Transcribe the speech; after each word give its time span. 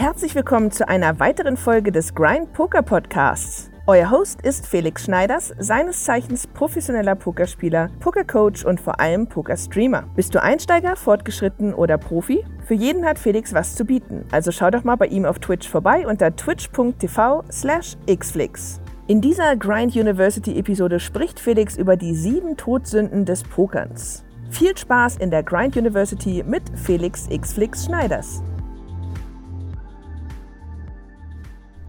Herzlich 0.00 0.34
willkommen 0.34 0.70
zu 0.70 0.88
einer 0.88 1.20
weiteren 1.20 1.58
Folge 1.58 1.92
des 1.92 2.14
Grind 2.14 2.54
Poker 2.54 2.80
Podcasts. 2.80 3.70
Euer 3.86 4.10
Host 4.10 4.40
ist 4.40 4.66
Felix 4.66 5.04
Schneiders, 5.04 5.52
seines 5.58 6.04
Zeichens 6.04 6.46
professioneller 6.46 7.14
Pokerspieler, 7.14 7.90
Pokercoach 8.00 8.64
und 8.64 8.80
vor 8.80 8.98
allem 8.98 9.26
Pokerstreamer. 9.28 10.04
Bist 10.16 10.34
du 10.34 10.42
Einsteiger, 10.42 10.96
fortgeschritten 10.96 11.74
oder 11.74 11.98
Profi? 11.98 12.46
Für 12.64 12.72
jeden 12.72 13.04
hat 13.04 13.18
Felix 13.18 13.52
was 13.52 13.74
zu 13.74 13.84
bieten, 13.84 14.24
also 14.30 14.52
schau 14.52 14.70
doch 14.70 14.84
mal 14.84 14.96
bei 14.96 15.06
ihm 15.08 15.26
auf 15.26 15.38
Twitch 15.38 15.68
vorbei 15.68 16.06
unter 16.06 16.34
twitch.tv 16.34 17.44
slash 17.52 17.98
xflix. 18.10 18.80
In 19.06 19.20
dieser 19.20 19.54
Grind 19.54 19.94
University 19.94 20.58
Episode 20.58 20.98
spricht 20.98 21.38
Felix 21.38 21.76
über 21.76 21.98
die 21.98 22.14
sieben 22.14 22.56
Todsünden 22.56 23.26
des 23.26 23.42
Pokerns. 23.42 24.24
Viel 24.48 24.74
Spaß 24.74 25.18
in 25.18 25.30
der 25.30 25.42
Grind 25.42 25.76
University 25.76 26.42
mit 26.46 26.62
Felix 26.74 27.28
Xflix 27.28 27.84
Schneiders. 27.84 28.42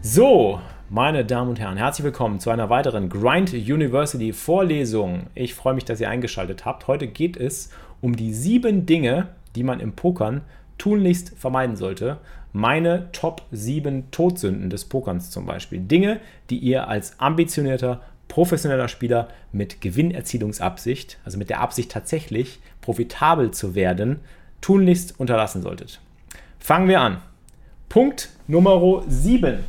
So, 0.03 0.59
meine 0.89 1.23
Damen 1.25 1.51
und 1.51 1.59
Herren, 1.59 1.77
herzlich 1.77 2.03
willkommen 2.03 2.39
zu 2.39 2.49
einer 2.49 2.71
weiteren 2.71 3.07
Grind 3.07 3.53
University 3.53 4.33
Vorlesung. 4.33 5.27
Ich 5.35 5.53
freue 5.53 5.75
mich, 5.75 5.85
dass 5.85 6.01
ihr 6.01 6.09
eingeschaltet 6.09 6.65
habt. 6.65 6.87
Heute 6.87 7.05
geht 7.05 7.37
es 7.37 7.69
um 8.01 8.15
die 8.15 8.33
sieben 8.33 8.87
Dinge, 8.87 9.27
die 9.55 9.61
man 9.61 9.79
im 9.79 9.93
Pokern 9.93 10.41
tunlichst 10.79 11.37
vermeiden 11.37 11.75
sollte. 11.75 12.17
Meine 12.51 13.11
Top 13.11 13.43
7 13.51 14.09
Todsünden 14.09 14.71
des 14.71 14.85
Pokerns 14.85 15.29
zum 15.29 15.45
Beispiel. 15.45 15.79
Dinge, 15.79 16.19
die 16.49 16.57
ihr 16.57 16.87
als 16.87 17.19
ambitionierter, 17.19 18.01
professioneller 18.27 18.87
Spieler 18.87 19.27
mit 19.51 19.81
Gewinnerzielungsabsicht, 19.81 21.19
also 21.25 21.37
mit 21.37 21.51
der 21.51 21.61
Absicht 21.61 21.91
tatsächlich 21.91 22.59
profitabel 22.81 23.51
zu 23.51 23.75
werden, 23.75 24.21
tunlichst 24.61 25.19
unterlassen 25.19 25.61
solltet. 25.61 26.01
Fangen 26.57 26.87
wir 26.87 27.01
an. 27.01 27.21
Punkt 27.87 28.29
Nummer 28.47 29.03
7 29.07 29.59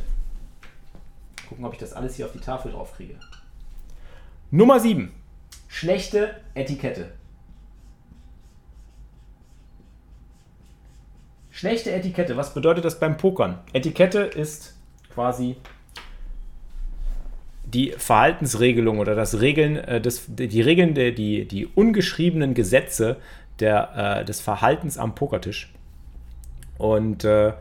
gucken, 1.53 1.65
ob 1.65 1.73
ich 1.73 1.79
das 1.79 1.93
alles 1.93 2.15
hier 2.15 2.25
auf 2.25 2.31
die 2.31 2.39
Tafel 2.39 2.71
drauf 2.71 2.93
kriege. 2.95 3.13
Nummer 4.49 4.79
7. 4.79 5.11
Schlechte 5.67 6.35
Etikette. 6.55 7.11
Schlechte 11.51 11.91
Etikette. 11.91 12.35
Was 12.37 12.55
bedeutet 12.55 12.85
das 12.85 12.99
beim 12.99 13.17
Pokern? 13.17 13.59
Etikette 13.71 14.21
ist 14.21 14.75
quasi 15.13 15.57
die 17.65 17.91
Verhaltensregelung 17.91 18.97
oder 18.97 19.13
das 19.13 19.39
Regeln, 19.39 19.75
äh, 19.77 20.01
das, 20.01 20.23
die 20.27 20.61
Regeln, 20.61 20.95
der, 20.95 21.11
die, 21.11 21.45
die 21.47 21.67
ungeschriebenen 21.67 22.55
Gesetze 22.55 23.17
der, 23.59 24.21
äh, 24.21 24.25
des 24.25 24.41
Verhaltens 24.41 24.97
am 24.97 25.13
Pokertisch. 25.13 25.71
Und 26.79 27.23
äh, 27.23 27.53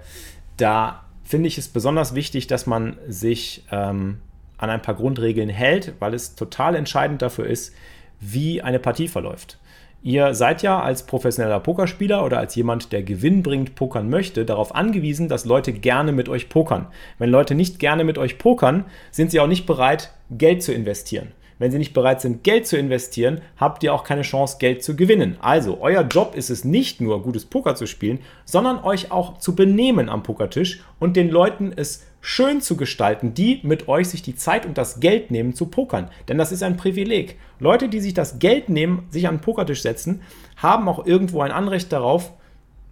da 0.56 1.04
finde 1.32 1.48
ich 1.48 1.56
es 1.56 1.68
besonders 1.68 2.14
wichtig, 2.14 2.46
dass 2.46 2.66
man 2.66 2.98
sich 3.08 3.64
ähm, 3.72 4.18
an 4.58 4.68
ein 4.68 4.82
paar 4.82 4.94
Grundregeln 4.94 5.48
hält, 5.48 5.94
weil 5.98 6.12
es 6.12 6.34
total 6.34 6.74
entscheidend 6.74 7.22
dafür 7.22 7.46
ist, 7.46 7.74
wie 8.20 8.60
eine 8.60 8.78
Partie 8.78 9.08
verläuft. 9.08 9.56
Ihr 10.02 10.34
seid 10.34 10.60
ja 10.60 10.82
als 10.82 11.06
professioneller 11.06 11.60
Pokerspieler 11.60 12.22
oder 12.22 12.38
als 12.38 12.54
jemand, 12.54 12.92
der 12.92 13.02
Gewinn 13.02 13.42
bringt, 13.42 13.74
pokern 13.76 14.10
möchte, 14.10 14.44
darauf 14.44 14.74
angewiesen, 14.74 15.30
dass 15.30 15.46
Leute 15.46 15.72
gerne 15.72 16.12
mit 16.12 16.28
euch 16.28 16.50
pokern. 16.50 16.88
Wenn 17.16 17.30
Leute 17.30 17.54
nicht 17.54 17.78
gerne 17.78 18.04
mit 18.04 18.18
euch 18.18 18.36
pokern, 18.36 18.84
sind 19.10 19.30
sie 19.30 19.40
auch 19.40 19.46
nicht 19.46 19.64
bereit, 19.64 20.12
Geld 20.28 20.62
zu 20.62 20.74
investieren. 20.74 21.32
Wenn 21.62 21.70
Sie 21.70 21.78
nicht 21.78 21.94
bereit 21.94 22.20
sind, 22.20 22.42
Geld 22.42 22.66
zu 22.66 22.76
investieren, 22.76 23.40
habt 23.56 23.84
ihr 23.84 23.94
auch 23.94 24.02
keine 24.02 24.22
Chance, 24.22 24.56
Geld 24.58 24.82
zu 24.82 24.96
gewinnen. 24.96 25.36
Also, 25.40 25.78
euer 25.80 26.02
Job 26.02 26.34
ist 26.34 26.50
es 26.50 26.64
nicht 26.64 27.00
nur, 27.00 27.22
gutes 27.22 27.44
Poker 27.44 27.76
zu 27.76 27.86
spielen, 27.86 28.18
sondern 28.44 28.82
euch 28.82 29.12
auch 29.12 29.38
zu 29.38 29.54
benehmen 29.54 30.08
am 30.08 30.24
Pokertisch 30.24 30.80
und 30.98 31.14
den 31.14 31.30
Leuten 31.30 31.72
es 31.76 32.04
schön 32.20 32.62
zu 32.62 32.76
gestalten, 32.76 33.34
die 33.34 33.60
mit 33.62 33.86
euch 33.86 34.08
sich 34.08 34.22
die 34.22 34.34
Zeit 34.34 34.66
und 34.66 34.76
das 34.76 34.98
Geld 34.98 35.30
nehmen 35.30 35.54
zu 35.54 35.66
pokern. 35.66 36.10
Denn 36.26 36.36
das 36.36 36.50
ist 36.50 36.64
ein 36.64 36.76
Privileg. 36.76 37.38
Leute, 37.60 37.88
die 37.88 38.00
sich 38.00 38.12
das 38.12 38.40
Geld 38.40 38.68
nehmen, 38.68 39.06
sich 39.10 39.28
an 39.28 39.36
den 39.36 39.40
Pokertisch 39.42 39.82
setzen, 39.82 40.22
haben 40.56 40.88
auch 40.88 41.06
irgendwo 41.06 41.42
ein 41.42 41.52
Anrecht 41.52 41.92
darauf, 41.92 42.32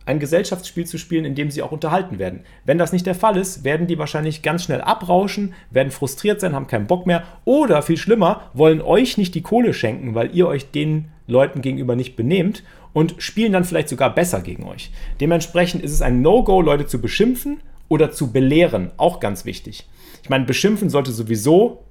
ein 0.07 0.19
Gesellschaftsspiel 0.19 0.87
zu 0.87 0.99
spielen, 0.99 1.25
in 1.25 1.35
dem 1.35 1.51
sie 1.51 1.63
auch 1.63 1.73
unterhalten 1.73 2.19
werden. 2.19 2.41
Wenn 2.65 2.79
das 2.79 2.93
nicht 2.93 3.07
der 3.07 3.15
Fall 3.15 3.37
ist, 3.37 3.65
werden 3.65 3.87
die 3.87 3.99
wahrscheinlich 3.99 4.43
ganz 4.43 4.65
schnell 4.65 4.81
abrauschen, 4.81 5.55
werden 5.71 5.93
frustriert 5.93 6.41
sein, 6.41 6.55
haben 6.55 6.67
keinen 6.67 6.87
Bock 6.87 7.07
mehr 7.07 7.25
oder 7.45 7.83
viel 7.83 7.97
schlimmer, 7.97 8.51
wollen 8.55 8.81
euch 8.81 9.19
nicht 9.19 9.35
die 9.35 9.43
Kohle 9.43 9.75
schenken, 9.75 10.15
weil 10.15 10.35
ihr 10.35 10.49
euch 10.49 10.71
den 10.71 11.09
Leuten 11.27 11.61
gegenüber 11.61 11.97
nicht 11.97 12.17
benehmt 12.17 12.65
und 12.93 13.15
spielen 13.19 13.53
dann 13.53 13.65
vielleicht 13.65 13.89
sogar 13.89 14.15
besser 14.15 14.41
gegen 14.41 14.65
euch. 14.65 14.91
Dementsprechend 15.21 15.83
ist 15.83 15.93
es 15.93 16.03
ein 16.03 16.23
No-Go, 16.23 16.61
Leute 16.61 16.87
zu 16.87 17.01
beschimpfen 17.01 17.61
oder 17.89 18.11
zu 18.11 18.33
belehren, 18.33 18.91
auch 18.97 19.21
ganz 19.21 19.45
wichtig. 19.45 19.87
Ich 20.23 20.29
meine, 20.29 20.45
beschimpfen 20.45 20.91
sollte 20.91 21.13
sowieso 21.13 21.85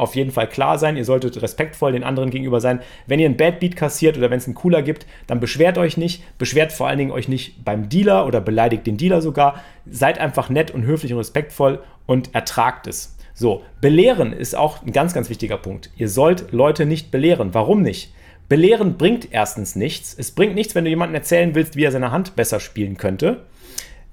auf 0.00 0.16
jeden 0.16 0.30
Fall 0.30 0.48
klar 0.48 0.78
sein. 0.78 0.96
Ihr 0.96 1.04
solltet 1.04 1.40
respektvoll 1.40 1.92
den 1.92 2.04
anderen 2.04 2.30
gegenüber 2.30 2.60
sein. 2.60 2.80
Wenn 3.06 3.20
ihr 3.20 3.26
einen 3.26 3.36
Bad 3.36 3.60
Beat 3.60 3.76
kassiert 3.76 4.16
oder 4.16 4.30
wenn 4.30 4.38
es 4.38 4.46
einen 4.46 4.54
Cooler 4.54 4.82
gibt, 4.82 5.06
dann 5.26 5.40
beschwert 5.40 5.78
euch 5.78 5.96
nicht. 5.96 6.22
Beschwert 6.38 6.72
vor 6.72 6.88
allen 6.88 6.98
Dingen 6.98 7.10
euch 7.10 7.28
nicht 7.28 7.64
beim 7.64 7.88
Dealer 7.88 8.26
oder 8.26 8.40
beleidigt 8.40 8.86
den 8.86 8.96
Dealer 8.96 9.22
sogar. 9.22 9.62
Seid 9.88 10.18
einfach 10.18 10.48
nett 10.48 10.70
und 10.70 10.84
höflich 10.84 11.12
und 11.12 11.18
respektvoll 11.18 11.80
und 12.06 12.34
ertragt 12.34 12.86
es. 12.86 13.16
So, 13.34 13.62
belehren 13.80 14.32
ist 14.32 14.56
auch 14.56 14.82
ein 14.82 14.92
ganz, 14.92 15.14
ganz 15.14 15.30
wichtiger 15.30 15.56
Punkt. 15.56 15.90
Ihr 15.96 16.08
sollt 16.08 16.52
Leute 16.52 16.84
nicht 16.84 17.10
belehren. 17.10 17.54
Warum 17.54 17.82
nicht? 17.82 18.12
Belehren 18.48 18.98
bringt 18.98 19.28
erstens 19.30 19.76
nichts. 19.76 20.14
Es 20.18 20.32
bringt 20.32 20.54
nichts, 20.54 20.74
wenn 20.74 20.84
du 20.84 20.90
jemandem 20.90 21.14
erzählen 21.14 21.54
willst, 21.54 21.76
wie 21.76 21.84
er 21.84 21.92
seine 21.92 22.10
Hand 22.10 22.34
besser 22.36 22.58
spielen 22.58 22.96
könnte. 22.96 23.44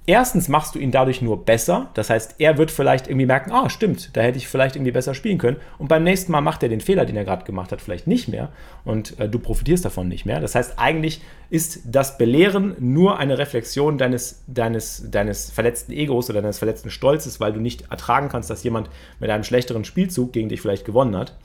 Erstens 0.10 0.48
machst 0.48 0.74
du 0.74 0.80
ihn 0.80 0.92
dadurch 0.92 1.22
nur 1.22 1.44
besser. 1.44 1.90
Das 1.94 2.10
heißt, 2.10 2.36
er 2.38 2.58
wird 2.58 2.72
vielleicht 2.72 3.08
irgendwie 3.08 3.26
merken, 3.26 3.52
ah, 3.52 3.70
stimmt, 3.70 4.16
da 4.16 4.22
hätte 4.22 4.38
ich 4.38 4.48
vielleicht 4.48 4.78
irgendwie 4.78 4.94
besser 4.94 5.14
spielen 5.14 5.38
können. 5.38 5.58
Und 5.78 5.90
beim 5.90 6.06
nächsten 6.06 6.32
Mal 6.32 6.40
macht 6.40 6.64
er 6.64 6.70
den 6.70 6.80
Fehler, 6.80 7.04
den 7.06 7.18
er 7.18 7.26
gerade 7.26 7.44
gemacht 7.44 7.74
hat, 7.74 7.82
vielleicht 7.82 8.08
nicht 8.08 8.30
mehr. 8.30 8.48
Und 8.86 9.20
äh, 9.20 9.28
du 9.28 9.38
profitierst 9.38 9.84
davon 9.84 10.08
nicht 10.08 10.26
mehr. 10.26 10.40
Das 10.40 10.56
heißt, 10.56 10.80
eigentlich 10.80 11.20
ist 11.50 11.82
das 11.86 12.18
Belehren 12.18 12.78
nur 12.80 13.20
eine 13.20 13.38
Reflexion 13.38 13.98
deines, 13.98 14.46
deines, 14.48 15.12
deines 15.12 15.52
verletzten 15.52 15.92
Egos 15.92 16.30
oder 16.30 16.42
deines 16.42 16.60
verletzten 16.60 16.90
Stolzes, 16.90 17.42
weil 17.42 17.52
du 17.52 17.60
nicht 17.60 17.92
ertragen 17.92 18.30
kannst, 18.30 18.50
dass 18.50 18.64
jemand 18.64 18.90
mit 19.20 19.30
einem 19.30 19.44
schlechteren 19.44 19.84
Spielzug 19.84 20.32
gegen 20.32 20.48
dich 20.48 20.62
vielleicht 20.62 20.86
gewonnen 20.86 21.18
hat. 21.18 21.36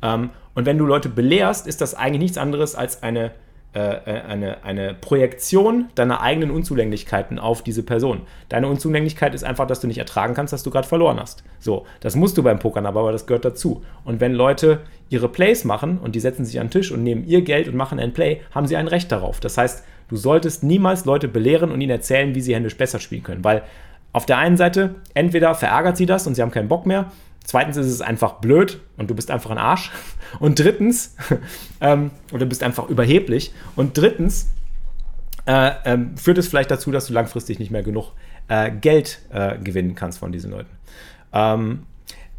Ähm, 0.00 0.30
und 0.54 0.64
wenn 0.64 0.78
du 0.78 0.86
Leute 0.86 1.10
belehrst, 1.10 1.66
ist 1.66 1.82
das 1.82 1.94
eigentlich 1.94 2.20
nichts 2.20 2.38
anderes 2.38 2.76
als 2.76 3.02
eine 3.02 3.32
eine, 3.80 4.64
eine 4.64 4.94
Projektion 4.94 5.88
deiner 5.94 6.20
eigenen 6.22 6.50
Unzulänglichkeiten 6.50 7.38
auf 7.38 7.62
diese 7.62 7.82
Person. 7.82 8.22
Deine 8.48 8.68
Unzulänglichkeit 8.68 9.34
ist 9.34 9.44
einfach, 9.44 9.66
dass 9.66 9.80
du 9.80 9.86
nicht 9.86 9.98
ertragen 9.98 10.34
kannst, 10.34 10.52
dass 10.52 10.62
du 10.62 10.70
gerade 10.70 10.88
verloren 10.88 11.20
hast. 11.20 11.44
So, 11.58 11.84
das 12.00 12.16
musst 12.16 12.38
du 12.38 12.42
beim 12.42 12.58
Pokern 12.58 12.86
aber, 12.86 13.00
aber 13.00 13.12
das 13.12 13.26
gehört 13.26 13.44
dazu. 13.44 13.82
Und 14.04 14.20
wenn 14.20 14.32
Leute 14.32 14.80
ihre 15.10 15.28
Plays 15.28 15.64
machen 15.64 15.98
und 15.98 16.14
die 16.14 16.20
setzen 16.20 16.44
sich 16.44 16.58
an 16.58 16.66
den 16.66 16.72
Tisch 16.72 16.90
und 16.90 17.02
nehmen 17.02 17.24
ihr 17.26 17.42
Geld 17.42 17.68
und 17.68 17.76
machen 17.76 17.98
ein 17.98 18.12
Play, 18.12 18.40
haben 18.52 18.66
sie 18.66 18.76
ein 18.76 18.88
Recht 18.88 19.12
darauf. 19.12 19.40
Das 19.40 19.58
heißt, 19.58 19.84
du 20.08 20.16
solltest 20.16 20.62
niemals 20.62 21.04
Leute 21.04 21.28
belehren 21.28 21.70
und 21.70 21.80
ihnen 21.80 21.90
erzählen, 21.90 22.34
wie 22.34 22.40
sie 22.40 22.54
händisch 22.54 22.76
besser 22.76 22.98
spielen 22.98 23.22
können, 23.22 23.44
weil 23.44 23.62
auf 24.12 24.24
der 24.24 24.38
einen 24.38 24.56
Seite, 24.56 24.94
entweder 25.12 25.54
verärgert 25.54 25.98
sie 25.98 26.06
das 26.06 26.26
und 26.26 26.34
sie 26.34 26.42
haben 26.42 26.50
keinen 26.50 26.68
Bock 26.68 26.86
mehr, 26.86 27.12
Zweitens 27.46 27.76
ist 27.76 27.86
es 27.86 28.00
einfach 28.00 28.34
blöd 28.34 28.80
und 28.96 29.08
du 29.08 29.14
bist 29.14 29.30
einfach 29.30 29.50
ein 29.50 29.58
Arsch. 29.58 29.92
Und 30.40 30.58
drittens, 30.58 31.14
ähm, 31.80 32.10
oder 32.30 32.40
du 32.40 32.46
bist 32.46 32.62
einfach 32.62 32.88
überheblich. 32.88 33.52
Und 33.76 33.96
drittens 33.96 34.48
äh, 35.46 35.72
ähm, 35.84 36.16
führt 36.16 36.38
es 36.38 36.48
vielleicht 36.48 36.72
dazu, 36.72 36.90
dass 36.90 37.06
du 37.06 37.12
langfristig 37.12 37.60
nicht 37.60 37.70
mehr 37.70 37.84
genug 37.84 38.12
äh, 38.48 38.70
Geld 38.72 39.20
äh, 39.32 39.58
gewinnen 39.58 39.94
kannst 39.94 40.18
von 40.18 40.32
diesen 40.32 40.50
Leuten. 40.50 40.70
Ähm, 41.32 41.86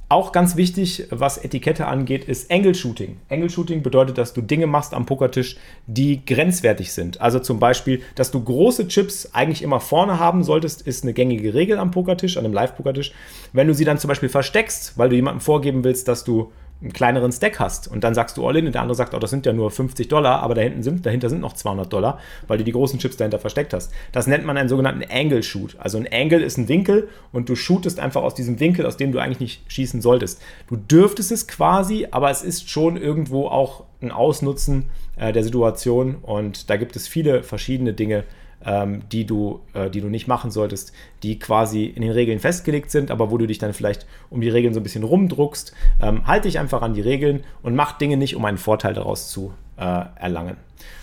auch 0.10 0.32
ganz 0.32 0.56
wichtig, 0.56 1.08
was 1.10 1.38
Etikette 1.38 1.86
angeht, 1.86 2.26
ist 2.26 2.50
Angle-Shooting. 2.50 3.18
Angle-Shooting 3.30 3.84
bedeutet, 3.84 4.18
dass 4.18 4.34
du 4.34 4.42
Dinge 4.42 4.66
machst 4.66 4.94
am 4.94 5.06
Pokertisch, 5.06 5.58
die 5.86 6.26
grenzwertig 6.26 6.94
sind. 6.94 7.20
Also 7.20 7.40
zum 7.40 7.60
Beispiel, 7.60 8.02
dass 8.16 8.32
du 8.32 8.42
große 8.42 8.88
Chips 8.88 9.30
eigentlich 9.34 9.62
immer 9.62 9.82
vorne 9.82 10.18
haben 10.18 10.44
solltest, 10.44 10.82
ist 10.82 11.04
eine 11.04 11.14
gängige 11.14 11.54
Regel 11.54 11.78
am 11.78 11.92
Pokertisch, 11.92 12.38
an 12.38 12.46
einem 12.46 12.54
Live-Pokertisch. 12.54 13.12
Wenn 13.52 13.68
du 13.68 13.74
sie 13.74 13.84
dann 13.84 13.98
zum 13.98 14.08
Beispiel 14.08 14.30
versteckst, 14.30 14.98
weil 14.98 15.10
du 15.10 15.16
jemandem 15.16 15.42
vorgeben 15.42 15.84
willst, 15.84 16.08
dass 16.08 16.24
du 16.24 16.52
einen 16.82 16.94
kleineren 16.94 17.32
Stack 17.32 17.60
hast 17.60 17.88
und 17.88 18.04
dann 18.04 18.14
sagst 18.14 18.38
du 18.38 18.48
All-In 18.48 18.68
und 18.68 18.74
der 18.74 18.82
andere 18.82 18.96
sagt, 18.96 19.16
oh, 19.16 19.20
das 19.20 19.32
sind 19.32 19.46
ja 19.46 19.54
nur 19.54 19.72
50 19.72 20.08
Dollar, 20.08 20.42
aber 20.42 20.54
dahinten 20.54 20.84
sind, 20.84 21.06
dahinter 21.06 21.30
sind 21.30 21.42
noch 21.42 21.54
200 21.54 21.92
Dollar, 21.92 22.20
weil 22.48 22.60
du 22.60 22.64
die 22.64 22.72
großen 22.72 23.00
Chips 23.00 23.18
dahinter 23.18 23.40
versteckt 23.40 23.74
hast. 23.74 23.92
Das 24.12 24.28
nennt 24.28 24.46
man 24.46 24.58
einen 24.58 24.70
sogenannten 24.70 25.04
Angle 25.10 25.42
Shoot. 25.42 25.76
Also 25.80 25.98
ein 25.98 26.08
Angle 26.12 26.44
ist 26.44 26.58
ein 26.58 26.68
Winkel 26.68 27.10
und 27.32 27.50
du 27.50 27.56
shootest 27.56 28.00
einfach 28.00 28.22
aus 28.22 28.36
diesem 28.36 28.60
Winkel, 28.60 28.86
aus 28.86 28.98
dem 28.98 29.12
du 29.12 29.20
eigentlich 29.20 29.40
nicht 29.40 29.72
schießen 29.72 30.02
solltest. 30.02 30.42
Du 30.68 30.76
dürftest 30.76 31.32
es 31.32 31.48
quasi, 31.48 32.08
aber 32.12 32.30
es 32.30 32.44
ist 32.44 32.70
schon 32.70 32.96
irgendwo 32.96 33.48
auch 33.48 33.84
ein 34.02 34.12
Ausnutzen 34.12 34.90
äh, 35.16 35.34
der 35.34 35.44
Situation 35.44 36.16
und 36.22 36.70
da 36.70 36.78
gibt 36.78 36.96
es 36.96 37.08
viele 37.08 37.42
verschiedene 37.42 37.94
Dinge, 37.94 38.24
ähm, 38.68 39.02
die, 39.12 39.26
du, 39.26 39.62
äh, 39.74 39.90
die 39.90 40.02
du 40.02 40.10
nicht 40.10 40.28
machen 40.28 40.52
solltest, 40.52 40.94
die 41.24 41.40
quasi 41.40 41.86
in 41.86 42.04
den 42.04 42.12
Regeln 42.12 42.40
festgelegt 42.40 42.92
sind, 42.92 43.10
aber 43.10 43.32
wo 43.32 43.40
du 43.40 43.48
dich 43.48 43.58
dann 43.58 43.74
vielleicht 43.74 44.06
um 44.30 44.42
die 44.42 44.50
Regeln 44.50 44.76
so 44.76 44.80
ein 44.80 44.84
bisschen 44.84 45.04
rumdruckst. 45.04 45.74
Ähm, 46.00 46.28
halte 46.28 46.48
dich 46.48 46.60
einfach 46.60 46.84
an 46.84 46.94
die 46.94 47.02
Regeln 47.02 47.44
und 47.64 47.74
mach 47.74 47.98
Dinge 47.98 48.18
nicht, 48.18 48.36
um 48.36 48.46
einen 48.46 48.60
Vorteil 48.60 48.94
daraus 48.94 49.30
zu 49.30 49.54
äh, 49.78 50.04
erlangen. 50.20 50.58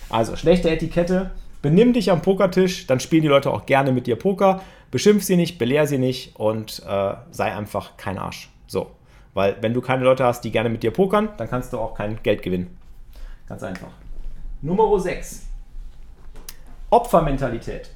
Also 0.09 0.37
schlechte 0.37 0.69
Etikette 0.69 1.31
Benimm 1.65 1.93
dich 1.93 2.11
am 2.11 2.21
Pokertisch, 2.21 2.85
dann 2.85 2.99
spielen 2.99 3.23
die 3.23 3.27
Leute 3.27 3.49
auch 3.49 3.65
gerne 3.65 3.91
mit 3.91 4.05
dir 4.05 4.17
Poker. 4.17 4.61
Beschimpf 4.91 5.23
sie 5.23 5.35
nicht, 5.35 5.57
belehr 5.57 5.87
sie 5.87 5.97
nicht 5.97 6.35
und 6.35 6.83
äh, 6.87 7.15
sei 7.31 7.55
einfach 7.55 7.97
kein 7.97 8.19
Arsch. 8.19 8.51
So. 8.67 8.91
Weil 9.33 9.57
wenn 9.61 9.73
du 9.73 9.81
keine 9.81 10.03
Leute 10.03 10.25
hast, 10.25 10.41
die 10.41 10.51
gerne 10.51 10.69
mit 10.69 10.83
dir 10.83 10.91
pokern, 10.91 11.29
dann 11.37 11.49
kannst 11.49 11.73
du 11.73 11.79
auch 11.79 11.95
kein 11.95 12.21
Geld 12.21 12.43
gewinnen. 12.43 12.77
Ganz 13.49 13.63
einfach. 13.63 13.87
Nummer 14.61 14.99
6. 14.99 15.47
Opfermentalität. 16.95 17.91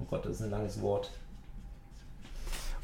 Oh 0.00 0.04
Gott, 0.08 0.24
das 0.24 0.36
ist 0.36 0.40
ein 0.40 0.50
langes 0.50 0.80
Wort. 0.80 1.10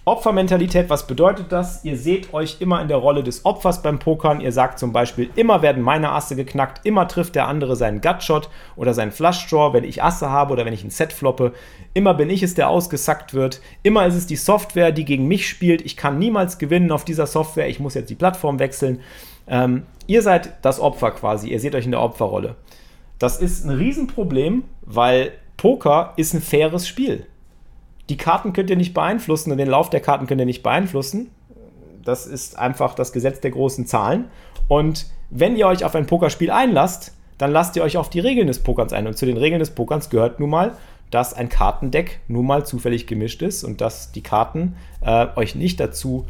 Opfermentalität, 0.06 0.88
was 0.88 1.06
bedeutet 1.06 1.52
das? 1.52 1.84
Ihr 1.84 1.98
seht 1.98 2.32
euch 2.32 2.56
immer 2.60 2.80
in 2.80 2.88
der 2.88 2.96
Rolle 2.96 3.22
des 3.22 3.44
Opfers 3.44 3.82
beim 3.82 3.98
Pokern. 3.98 4.40
Ihr 4.40 4.50
sagt 4.50 4.78
zum 4.78 4.92
Beispiel, 4.92 5.28
immer 5.36 5.60
werden 5.60 5.82
meine 5.82 6.12
Asse 6.12 6.36
geknackt, 6.36 6.86
immer 6.86 7.06
trifft 7.06 7.34
der 7.34 7.46
andere 7.46 7.76
seinen 7.76 8.00
Gutshot 8.00 8.48
oder 8.76 8.94
seinen 8.94 9.12
Flushdraw, 9.12 9.74
wenn 9.74 9.84
ich 9.84 10.02
Asse 10.02 10.30
habe 10.30 10.54
oder 10.54 10.64
wenn 10.64 10.72
ich 10.72 10.84
ein 10.84 10.90
Set 10.90 11.12
floppe. 11.12 11.52
Immer 11.92 12.14
bin 12.14 12.30
ich 12.30 12.42
es, 12.42 12.54
der 12.54 12.70
ausgesackt 12.70 13.34
wird. 13.34 13.60
Immer 13.82 14.06
ist 14.06 14.14
es 14.14 14.26
die 14.26 14.36
Software, 14.36 14.90
die 14.90 15.04
gegen 15.04 15.28
mich 15.28 15.46
spielt. 15.46 15.82
Ich 15.82 15.98
kann 15.98 16.18
niemals 16.18 16.56
gewinnen 16.56 16.92
auf 16.92 17.04
dieser 17.04 17.26
Software. 17.26 17.68
Ich 17.68 17.78
muss 17.78 17.94
jetzt 17.94 18.08
die 18.08 18.14
Plattform 18.14 18.58
wechseln. 18.58 19.00
Ähm, 19.46 19.82
ihr 20.06 20.22
seid 20.22 20.64
das 20.64 20.80
Opfer 20.80 21.10
quasi. 21.10 21.50
Ihr 21.50 21.60
seht 21.60 21.74
euch 21.74 21.84
in 21.84 21.90
der 21.90 22.00
Opferrolle. 22.00 22.56
Das 23.18 23.38
ist 23.38 23.66
ein 23.66 23.70
Riesenproblem, 23.70 24.64
weil 24.80 25.32
Poker 25.58 26.14
ist 26.16 26.32
ein 26.32 26.40
faires 26.40 26.88
Spiel. 26.88 27.26
Die 28.10 28.16
Karten 28.16 28.52
könnt 28.52 28.68
ihr 28.70 28.76
nicht 28.76 28.92
beeinflussen 28.92 29.52
und 29.52 29.58
den 29.58 29.68
Lauf 29.68 29.88
der 29.88 30.00
Karten 30.00 30.26
könnt 30.26 30.40
ihr 30.40 30.44
nicht 30.44 30.64
beeinflussen. 30.64 31.30
Das 32.04 32.26
ist 32.26 32.58
einfach 32.58 32.94
das 32.94 33.12
Gesetz 33.12 33.38
der 33.40 33.52
großen 33.52 33.86
Zahlen. 33.86 34.24
Und 34.66 35.06
wenn 35.30 35.54
ihr 35.54 35.68
euch 35.68 35.84
auf 35.84 35.94
ein 35.94 36.06
Pokerspiel 36.06 36.50
einlasst, 36.50 37.14
dann 37.38 37.52
lasst 37.52 37.76
ihr 37.76 37.84
euch 37.84 37.96
auf 37.96 38.10
die 38.10 38.18
Regeln 38.18 38.48
des 38.48 38.64
Pokerns 38.64 38.92
ein. 38.92 39.06
Und 39.06 39.16
zu 39.16 39.26
den 39.26 39.36
Regeln 39.36 39.60
des 39.60 39.70
Pokerns 39.70 40.10
gehört 40.10 40.40
nun 40.40 40.50
mal, 40.50 40.72
dass 41.12 41.34
ein 41.34 41.48
Kartendeck 41.48 42.18
nun 42.26 42.46
mal 42.46 42.66
zufällig 42.66 43.06
gemischt 43.06 43.42
ist 43.42 43.62
und 43.62 43.80
dass 43.80 44.10
die 44.10 44.22
Karten 44.22 44.74
äh, 45.02 45.28
euch 45.36 45.54
nicht 45.54 45.78
dazu 45.78 46.26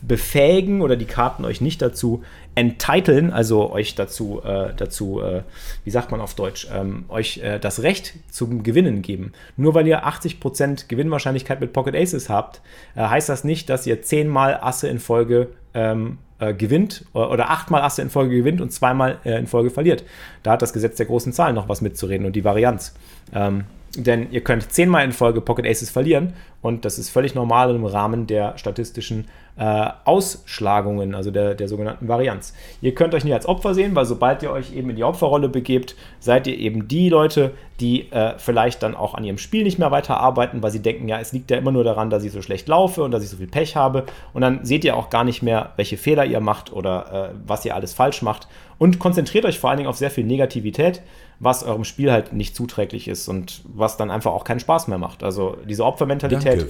befähigen 0.00 0.80
oder 0.80 0.96
die 0.96 1.04
Karten 1.04 1.44
euch 1.44 1.60
nicht 1.60 1.82
dazu 1.82 2.22
entitlen, 2.54 3.32
also 3.32 3.70
euch 3.72 3.94
dazu, 3.94 4.42
äh, 4.44 4.74
dazu 4.76 5.20
äh, 5.20 5.42
wie 5.84 5.90
sagt 5.90 6.10
man 6.10 6.20
auf 6.20 6.34
Deutsch, 6.34 6.68
ähm, 6.72 7.04
euch 7.08 7.38
äh, 7.38 7.58
das 7.58 7.82
Recht 7.82 8.14
zum 8.30 8.62
Gewinnen 8.62 9.02
geben. 9.02 9.32
Nur 9.56 9.74
weil 9.74 9.86
ihr 9.86 10.06
80% 10.06 10.88
Gewinnwahrscheinlichkeit 10.88 11.60
mit 11.60 11.72
Pocket 11.72 11.94
Aces 11.94 12.28
habt, 12.28 12.60
äh, 12.94 13.00
heißt 13.00 13.28
das 13.28 13.44
nicht, 13.44 13.70
dass 13.70 13.86
ihr 13.86 14.02
10 14.02 14.28
Mal 14.28 14.58
Asse 14.60 14.88
in 14.88 14.98
Folge 14.98 15.48
ähm, 15.74 16.18
äh, 16.38 16.52
gewinnt 16.52 17.04
oder 17.12 17.50
achtmal 17.50 17.82
Asse 17.82 18.02
in 18.02 18.10
Folge 18.10 18.36
gewinnt 18.36 18.60
und 18.60 18.72
zweimal 18.72 19.18
äh, 19.24 19.38
in 19.38 19.46
Folge 19.46 19.70
verliert. 19.70 20.04
Da 20.42 20.52
hat 20.52 20.62
das 20.62 20.72
Gesetz 20.72 20.96
der 20.96 21.06
großen 21.06 21.32
Zahlen 21.32 21.54
noch 21.54 21.68
was 21.68 21.80
mitzureden 21.80 22.26
und 22.26 22.36
die 22.36 22.44
Varianz. 22.44 22.94
Ähm, 23.32 23.64
denn 23.96 24.30
ihr 24.30 24.42
könnt 24.42 24.72
zehnmal 24.72 25.04
in 25.04 25.12
Folge 25.12 25.40
Pocket 25.40 25.66
Aces 25.66 25.90
verlieren 25.90 26.32
und 26.60 26.84
das 26.84 26.98
ist 26.98 27.10
völlig 27.10 27.34
normal 27.34 27.74
im 27.74 27.84
Rahmen 27.84 28.26
der 28.26 28.56
statistischen 28.56 29.26
äh, 29.56 29.88
Ausschlagungen, 30.04 31.14
also 31.14 31.30
der, 31.30 31.54
der 31.54 31.68
sogenannten 31.68 32.08
Varianz. 32.08 32.54
Ihr 32.80 32.94
könnt 32.94 33.14
euch 33.14 33.24
nicht 33.24 33.34
als 33.34 33.46
Opfer 33.46 33.74
sehen, 33.74 33.94
weil 33.94 34.06
sobald 34.06 34.42
ihr 34.42 34.50
euch 34.50 34.74
eben 34.74 34.90
in 34.90 34.96
die 34.96 35.04
Opferrolle 35.04 35.48
begebt, 35.48 35.94
seid 36.20 36.46
ihr 36.46 36.56
eben 36.56 36.88
die 36.88 37.08
Leute, 37.10 37.52
die 37.78 38.10
äh, 38.12 38.34
vielleicht 38.38 38.82
dann 38.82 38.94
auch 38.94 39.14
an 39.14 39.24
ihrem 39.24 39.38
Spiel 39.38 39.64
nicht 39.64 39.78
mehr 39.78 39.90
weiterarbeiten, 39.90 40.62
weil 40.62 40.70
sie 40.70 40.80
denken, 40.80 41.08
ja, 41.08 41.18
es 41.18 41.32
liegt 41.32 41.50
ja 41.50 41.58
immer 41.58 41.72
nur 41.72 41.84
daran, 41.84 42.10
dass 42.10 42.24
ich 42.24 42.32
so 42.32 42.40
schlecht 42.40 42.68
laufe 42.68 43.02
und 43.02 43.10
dass 43.10 43.22
ich 43.22 43.28
so 43.28 43.36
viel 43.36 43.46
Pech 43.46 43.76
habe. 43.76 44.04
Und 44.32 44.42
dann 44.42 44.64
seht 44.64 44.84
ihr 44.84 44.96
auch 44.96 45.10
gar 45.10 45.24
nicht 45.24 45.42
mehr, 45.42 45.72
welche 45.76 45.96
Fehler 45.96 46.24
ihr 46.24 46.40
macht 46.40 46.72
oder 46.72 47.30
äh, 47.30 47.34
was 47.46 47.64
ihr 47.64 47.74
alles 47.74 47.92
falsch 47.92 48.22
macht. 48.22 48.48
Und 48.78 48.98
konzentriert 48.98 49.44
euch 49.44 49.58
vor 49.58 49.70
allen 49.70 49.76
Dingen 49.76 49.88
auf 49.88 49.96
sehr 49.96 50.10
viel 50.10 50.24
Negativität, 50.24 51.02
was 51.38 51.64
eurem 51.64 51.84
Spiel 51.84 52.12
halt 52.12 52.32
nicht 52.32 52.54
zuträglich 52.54 53.08
ist 53.08 53.28
und 53.28 53.62
was 53.64 53.96
dann 53.96 54.12
einfach 54.12 54.30
auch 54.30 54.44
keinen 54.44 54.60
Spaß 54.60 54.86
mehr 54.86 54.98
macht. 54.98 55.24
Also 55.24 55.56
diese 55.68 55.84
Opfermentalität 55.84 56.62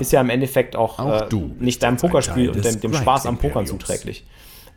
ist 0.00 0.12
ja 0.12 0.20
im 0.22 0.30
Endeffekt 0.30 0.74
auch, 0.74 0.98
auch 0.98 1.30
äh, 1.30 1.36
nicht 1.58 1.82
deinem 1.82 1.98
Pokerspiel 2.16 2.50
und 2.50 2.64
dem, 2.64 2.80
dem 2.80 2.94
Spaß 2.94 3.26
am 3.26 3.38
Pokern 3.38 3.66
zuträglich. 3.66 4.24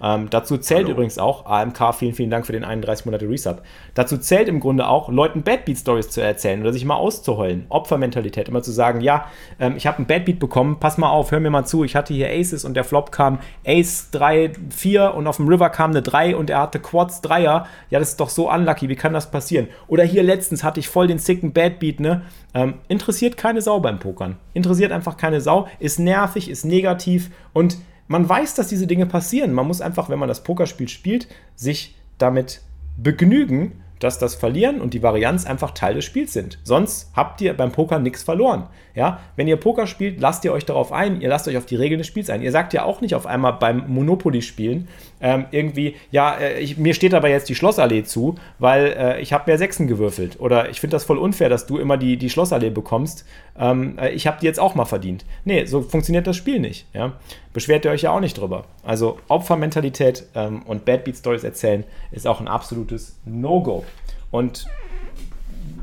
Ähm, 0.02 0.30
dazu 0.30 0.58
zählt 0.58 0.86
Hallo. 0.86 0.92
übrigens 0.92 1.18
auch, 1.18 1.46
AMK, 1.46 1.94
vielen, 1.94 2.14
vielen 2.14 2.30
Dank 2.30 2.46
für 2.46 2.54
den 2.54 2.64
31 2.64 3.06
Monate 3.06 3.30
Resub. 3.30 3.62
Dazu 3.94 4.18
zählt 4.18 4.48
im 4.48 4.60
Grunde 4.60 4.88
auch, 4.88 5.10
Leuten 5.10 5.44
Badbeat-Stories 5.44 6.10
zu 6.10 6.22
erzählen 6.22 6.62
oder 6.62 6.74
sich 6.74 6.86
mal 6.86 6.96
auszuheulen. 6.96 7.66
Opfermentalität, 7.70 8.48
immer 8.48 8.62
zu 8.62 8.72
sagen, 8.72 9.02
ja, 9.02 9.26
ähm, 9.60 9.76
ich 9.76 9.88
habe 9.88 9.98
einen 9.98 10.08
Badbeat 10.08 10.40
bekommen, 10.40 10.78
pass 10.80 10.98
mal 10.98 11.10
auf, 11.10 11.32
hör 11.32 11.40
mir 11.40 11.50
mal 11.50 11.66
zu, 11.66 11.84
ich 11.84 11.96
hatte 11.96 12.14
hier 12.14 12.30
Aces 12.30 12.66
und 12.66 12.76
der 12.76 12.84
Flop 12.84 13.12
kam 13.12 13.40
Ace 13.66 14.10
3, 14.12 14.54
4 14.70 15.14
und 15.16 15.28
auf 15.28 15.38
dem 15.38 15.48
River 15.48 15.70
kam 15.70 15.92
eine 15.92 16.02
3 16.02 16.36
und 16.36 16.50
er 16.50 16.62
hatte 16.62 16.80
Quads 16.80 17.24
3er. 17.24 17.66
Ja, 17.90 18.00
das 18.00 18.10
ist 18.10 18.20
doch 18.20 18.30
so 18.30 18.52
unlucky, 18.52 18.90
wie 18.90 18.96
kann 18.96 19.14
das 19.14 19.32
passieren? 19.32 19.68
Oder 19.88 20.04
hier 20.04 20.24
letztens 20.24 20.64
hatte 20.64 20.80
ich 20.80 20.88
voll 20.88 21.08
den 21.08 21.20
sicken 21.20 21.54
Badbeat, 21.54 22.00
ne? 22.00 22.24
Ähm, 22.54 22.76
interessiert 22.88 23.38
keine 23.38 23.62
Sau 23.62 23.80
beim 23.80 24.00
Pokern. 24.00 24.38
Interessiert 24.54 24.92
einfach 24.92 25.18
keine 25.18 25.42
Sau, 25.42 25.68
ist 25.80 26.00
nervig, 26.00 26.50
ist 26.50 26.66
negativ 26.66 27.30
und 27.54 27.78
man 28.10 28.28
weiß, 28.28 28.56
dass 28.56 28.68
diese 28.68 28.88
Dinge 28.88 29.06
passieren. 29.06 29.54
Man 29.54 29.68
muss 29.68 29.82
einfach, 29.82 30.10
wenn 30.10 30.20
man 30.20 30.28
das 30.28 30.44
Pokerspiel 30.44 30.90
spielt, 30.90 31.28
sich 31.56 31.96
damit 32.18 32.62
begnügen, 32.98 33.84
dass 34.00 34.18
das 34.18 34.36
Verlieren 34.36 34.82
und 34.82 34.94
die 34.94 35.04
Varianz 35.04 35.46
einfach 35.46 35.72
Teil 35.72 35.96
des 35.96 36.06
Spiels 36.06 36.34
sind. 36.34 36.60
Sonst 36.64 37.12
habt 37.16 37.42
ihr 37.42 37.56
beim 37.56 37.72
Poker 37.72 38.00
nichts 38.00 38.24
verloren. 38.24 38.68
Ja? 38.96 39.20
Wenn 39.36 39.48
ihr 39.48 39.58
Poker 39.58 39.88
spielt, 39.88 40.20
lasst 40.20 40.46
ihr 40.46 40.54
euch 40.54 40.66
darauf 40.66 40.92
ein, 40.92 41.22
ihr 41.22 41.30
lasst 41.30 41.48
euch 41.48 41.58
auf 41.58 41.66
die 41.66 41.76
Regeln 41.76 42.00
des 42.00 42.08
Spiels 42.08 42.30
ein. 42.30 42.42
Ihr 42.42 42.52
sagt 42.52 42.74
ja 42.74 42.84
auch 42.84 43.02
nicht 43.02 43.16
auf 43.16 43.26
einmal 43.26 43.54
beim 43.54 43.84
Monopoly-Spielen 43.88 44.88
ähm, 45.22 45.46
irgendwie, 45.52 45.96
ja, 46.12 46.36
äh, 46.36 46.60
ich, 46.60 46.78
mir 46.78 46.94
steht 46.94 47.14
aber 47.14 47.30
jetzt 47.30 47.50
die 47.50 47.56
Schlossallee 47.56 48.04
zu, 48.04 48.36
weil 48.58 48.96
äh, 48.98 49.22
ich 49.22 49.34
habe 49.34 49.44
mehr 49.48 49.58
Sechsen 49.58 49.88
gewürfelt. 49.88 50.40
Oder 50.40 50.70
ich 50.70 50.80
finde 50.80 50.96
das 50.96 51.04
voll 51.04 51.18
unfair, 51.18 51.50
dass 51.50 51.66
du 51.66 51.78
immer 51.78 51.98
die, 51.98 52.18
die 52.18 52.30
Schlossallee 52.30 52.70
bekommst. 52.70 53.26
Ähm, 53.58 53.98
äh, 54.00 54.12
ich 54.12 54.28
habe 54.28 54.38
die 54.40 54.46
jetzt 54.46 54.60
auch 54.60 54.76
mal 54.76 54.86
verdient. 54.86 55.26
Nee, 55.44 55.66
so 55.66 55.82
funktioniert 55.82 56.28
das 56.28 56.38
Spiel 56.38 56.60
nicht. 56.60 56.86
Ja? 56.94 57.14
Beschwert 57.52 57.84
ihr 57.86 57.92
euch 57.92 58.04
ja 58.04 58.12
auch 58.12 58.22
nicht 58.22 58.38
drüber. 58.38 58.66
Also 58.84 59.18
Opfermentalität 59.28 60.26
ähm, 60.36 60.62
und 60.64 60.86
Bad 60.86 61.04
Beat 61.04 61.18
Stories 61.18 61.44
erzählen 61.44 61.84
ist 62.12 62.28
auch 62.28 62.40
ein 62.40 62.48
absolutes 62.48 63.18
No-Go. 63.26 63.84
Und 64.32 64.68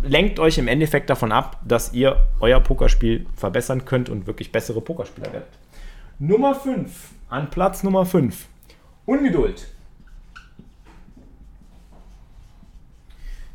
lenkt 0.03 0.38
euch 0.38 0.58
im 0.58 0.69
Endeffekt 0.69 1.11
davon 1.11 1.32
ab, 1.32 1.61
dass 1.67 1.93
ihr 1.93 2.17
euer 2.41 2.61
Pokerspiel 2.61 3.26
verbessern 3.37 3.85
könnt 3.85 4.08
und 4.08 4.26
wirklich 4.26 4.53
bessere 4.53 4.81
Pokerspieler 4.81 5.32
werdet. 5.32 5.49
Nummer 6.19 6.54
5, 6.54 7.11
an 7.28 7.50
Platz 7.50 7.83
Nummer 7.83 8.07
5, 8.07 8.47
Ungeduld. 9.04 9.69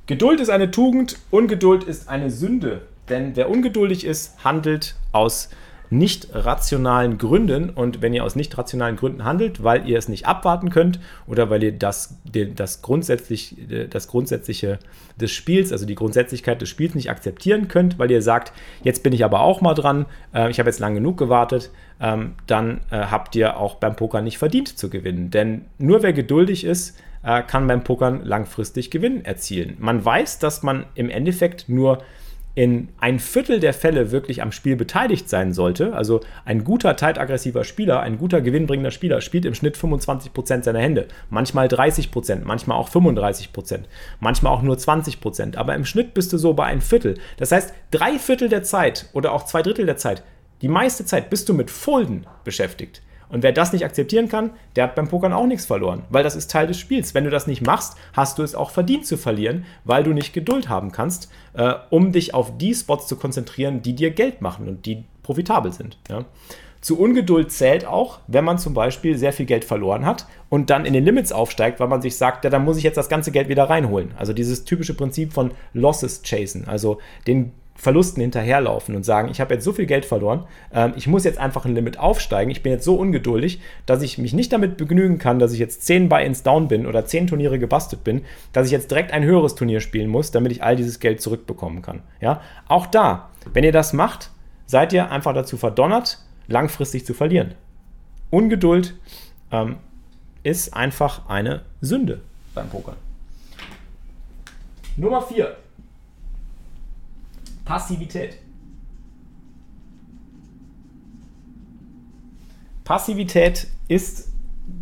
Geduld 0.08 0.40
ist 0.42 0.50
eine 0.50 0.72
Tugend, 0.72 1.18
Ungeduld 1.32 1.84
ist 1.84 2.10
eine 2.10 2.30
Sünde. 2.30 2.82
Denn 3.08 3.36
wer 3.36 3.50
ungeduldig 3.50 4.06
ist, 4.06 4.44
handelt 4.44 4.96
aus 5.12 5.50
nicht 5.92 6.30
rationalen 6.34 7.18
Gründen. 7.18 7.70
Und 7.70 8.02
wenn 8.02 8.14
ihr 8.14 8.24
aus 8.24 8.36
nicht 8.36 8.58
rationalen 8.58 8.96
Gründen 8.96 9.24
handelt, 9.26 9.64
weil 9.64 9.88
ihr 9.88 9.98
es 9.98 10.08
nicht 10.08 10.26
abwarten 10.26 10.70
könnt 10.70 11.00
oder 11.28 11.50
weil 11.50 11.62
ihr 11.62 11.72
das, 11.74 12.18
das, 12.56 12.82
grundsätzlich, 12.82 13.58
das 13.90 14.08
Grundsätzliche 14.08 14.80
des 15.20 15.32
Spiels, 15.32 15.72
also 15.72 15.86
die 15.86 15.96
Grundsätzlichkeit 15.96 16.62
des 16.62 16.70
Spiels 16.70 16.96
nicht 16.96 17.10
akzeptieren 17.10 17.68
könnt, 17.68 18.00
weil 18.00 18.10
ihr 18.10 18.22
sagt, 18.22 18.54
jetzt 18.84 19.04
bin 19.04 19.12
ich 19.12 19.26
aber 19.26 19.42
auch 19.42 19.62
mal 19.62 19.74
dran, 19.74 20.06
äh, 20.34 20.50
ich 20.50 20.60
habe 20.60 20.70
jetzt 20.70 20.80
lang 20.80 20.96
genug 20.96 21.18
gewartet, 21.18 21.72
ähm, 22.00 22.36
dann 22.48 22.80
äh, 22.90 22.98
habt 22.98 23.36
ihr 23.36 23.58
auch 23.58 23.76
beim 23.76 23.96
Poker 23.96 24.22
nicht 24.22 24.38
verdient 24.38 24.70
zu 24.70 24.90
gewinnen. 24.90 25.30
Denn 25.30 25.66
nur 25.78 26.04
wer 26.04 26.14
geduldig 26.14 26.64
ist, 26.64 26.98
äh, 27.24 27.44
kann 27.44 27.68
beim 27.68 27.84
Pokern 27.84 28.24
langfristig 28.24 28.92
Gewinn 28.92 29.24
erzielen. 29.26 29.76
Man 29.80 30.04
weiß, 30.04 30.40
dass 30.40 30.64
man 30.64 30.86
im 30.96 31.10
Endeffekt 31.10 31.70
nur 31.70 32.02
in 32.53 32.89
ein 33.00 33.20
Viertel 33.20 33.60
der 33.60 33.74
Fälle 33.74 34.12
wirklich 34.12 34.41
am 34.41 34.51
Spiel 34.51 34.75
beteiligt 34.75 35.29
sein 35.29 35.53
sollte, 35.53 35.93
also 35.93 36.22
ein 36.43 36.63
guter 36.63 36.98
zeitaggressiver 36.98 37.63
Spieler, 37.63 38.01
ein 38.01 38.17
guter 38.17 38.41
gewinnbringender 38.41 38.91
Spieler 38.91 39.22
spielt 39.22 39.46
im 39.46 39.53
Schnitt 39.53 39.77
25% 39.77 40.63
seiner 40.63 40.79
Hände, 40.79 41.08
manchmal 41.29 41.67
30%, 41.67 42.41
manchmal 42.43 42.77
auch 42.77 42.89
35%, 42.89 43.81
manchmal 44.20 44.53
auch 44.53 44.62
nur 44.62 44.75
20%, 44.75 45.55
aber 45.55 45.75
im 45.75 45.86
Schnitt 45.86 46.13
bist 46.13 46.34
du 46.34 46.38
so 46.38 46.53
bei 46.53 46.65
ein 46.65 46.81
Viertel. 46.81 47.17
Das 47.38 47.51
heißt, 47.51 47.74
drei 47.91 48.20
Viertel 48.20 48.50
der 48.50 48.63
Zeit 48.63 49.08
oder 49.13 49.31
auch 49.31 49.46
zwei 49.46 49.62
Drittel 49.62 49.86
der 49.86 49.98
Zeit, 49.98 50.24
die 50.62 50.67
meiste 50.67 51.05
Zeit 51.05 51.29
bist 51.29 51.48
du 51.50 51.53
mit 51.53 51.72
Folden 51.72 52.27
beschäftigt. 52.43 53.01
Und 53.32 53.44
wer 53.44 53.52
das 53.52 53.74
nicht 53.74 53.86
akzeptieren 53.86 54.28
kann, 54.28 54.52
der 54.76 54.86
hat 54.86 54.96
beim 54.96 55.08
Pokern 55.08 55.34
auch 55.34 55.48
nichts 55.48 55.66
verloren, 55.66 56.04
weil 56.10 56.24
das 56.24 56.36
ist 56.36 56.52
Teil 56.52 56.68
des 56.68 56.80
Spiels. 56.80 57.14
Wenn 57.14 57.24
du 57.24 57.30
das 57.30 57.48
nicht 57.48 57.66
machst, 57.66 57.98
hast 58.14 58.38
du 58.38 58.44
es 58.44 58.56
auch 58.56 58.72
verdient 58.72 59.06
zu 59.06 59.18
verlieren, 59.18 59.66
weil 59.84 60.04
du 60.04 60.12
nicht 60.12 60.34
Geduld 60.34 60.70
haben 60.70 60.92
kannst, 60.92 61.32
äh, 61.54 61.74
um 61.90 62.12
dich 62.12 62.34
auf 62.34 62.58
die 62.58 62.74
Spots 62.76 63.08
zu 63.08 63.16
konzentrieren, 63.16 63.82
die 63.82 63.94
dir 63.94 64.12
Geld 64.12 64.42
machen 64.42 64.68
und 64.68 64.86
die 64.86 65.04
profitabel 65.24 65.72
sind. 65.72 65.98
Ja. 66.10 66.26
Zu 66.82 67.00
Ungeduld 67.00 67.52
zählt 67.52 67.86
auch, 67.86 68.20
wenn 68.26 68.44
man 68.44 68.58
zum 68.58 68.74
Beispiel 68.74 69.16
sehr 69.16 69.34
viel 69.34 69.46
Geld 69.46 69.64
verloren 69.64 70.04
hat 70.04 70.26
und 70.50 70.72
dann 70.72 70.86
in 70.86 70.94
den 70.94 71.06
Limits 71.06 71.32
aufsteigt, 71.32 71.80
weil 71.80 71.88
man 71.88 72.02
sich 72.02 72.18
sagt, 72.18 72.44
ja, 72.44 72.50
dann 72.50 72.66
muss 72.66 72.78
ich 72.78 72.84
jetzt 72.84 72.98
das 72.98 73.08
ganze 73.08 73.32
Geld 73.32 73.50
wieder 73.50 73.70
reinholen. 73.70 74.14
Also 74.18 74.34
dieses 74.34 74.66
typische 74.66 74.96
Prinzip 74.96 75.32
von 75.32 75.52
Losses 75.74 76.24
chasen, 76.24 76.68
also 76.68 76.98
den 77.28 77.52
Verlusten 77.82 78.22
hinterherlaufen 78.22 78.96
und 78.96 79.04
sagen, 79.04 79.30
ich 79.32 79.42
habe 79.42 79.56
jetzt 79.56 79.64
so 79.64 79.74
viel 79.74 79.88
Geld 79.88 80.06
verloren, 80.06 80.46
ähm, 80.72 80.94
ich 80.96 81.08
muss 81.08 81.24
jetzt 81.24 81.40
einfach 81.40 81.66
ein 81.66 81.74
Limit 81.74 81.98
aufsteigen, 81.98 82.52
ich 82.52 82.62
bin 82.62 82.72
jetzt 82.72 82.86
so 82.86 82.94
ungeduldig, 82.94 83.60
dass 83.88 84.04
ich 84.04 84.20
mich 84.20 84.34
nicht 84.34 84.54
damit 84.54 84.78
begnügen 84.78 85.18
kann, 85.18 85.40
dass 85.40 85.52
ich 85.52 85.58
jetzt 85.58 85.84
10 85.88 86.08
Buy-ins 86.08 86.44
down 86.44 86.68
bin 86.68 86.86
oder 86.86 87.06
10 87.06 87.26
Turniere 87.26 87.58
gebastelt 87.58 88.04
bin, 88.04 88.22
dass 88.54 88.68
ich 88.68 88.72
jetzt 88.72 88.92
direkt 88.92 89.12
ein 89.12 89.24
höheres 89.24 89.56
Turnier 89.56 89.82
spielen 89.82 90.10
muss, 90.10 90.30
damit 90.30 90.52
ich 90.52 90.62
all 90.62 90.76
dieses 90.76 91.00
Geld 91.00 91.22
zurückbekommen 91.22 91.82
kann. 91.82 92.04
Ja? 92.20 92.42
Auch 92.68 92.86
da, 92.86 93.32
wenn 93.52 93.64
ihr 93.64 93.72
das 93.72 93.94
macht, 93.94 94.30
seid 94.68 94.94
ihr 94.94 95.10
einfach 95.10 95.34
dazu 95.34 95.58
verdonnert, 95.58 96.20
langfristig 96.48 97.04
zu 97.04 97.16
verlieren. 97.16 97.56
Ungeduld 98.30 98.94
ähm, 99.52 99.78
ist 100.44 100.76
einfach 100.76 101.28
eine 101.30 101.64
Sünde 101.82 102.22
beim 102.54 102.70
Pokern. 102.70 102.98
Nummer 104.98 105.24
4. 105.24 105.56
Passivität. 107.72 108.38
Passivität 112.84 113.68
ist 113.88 114.34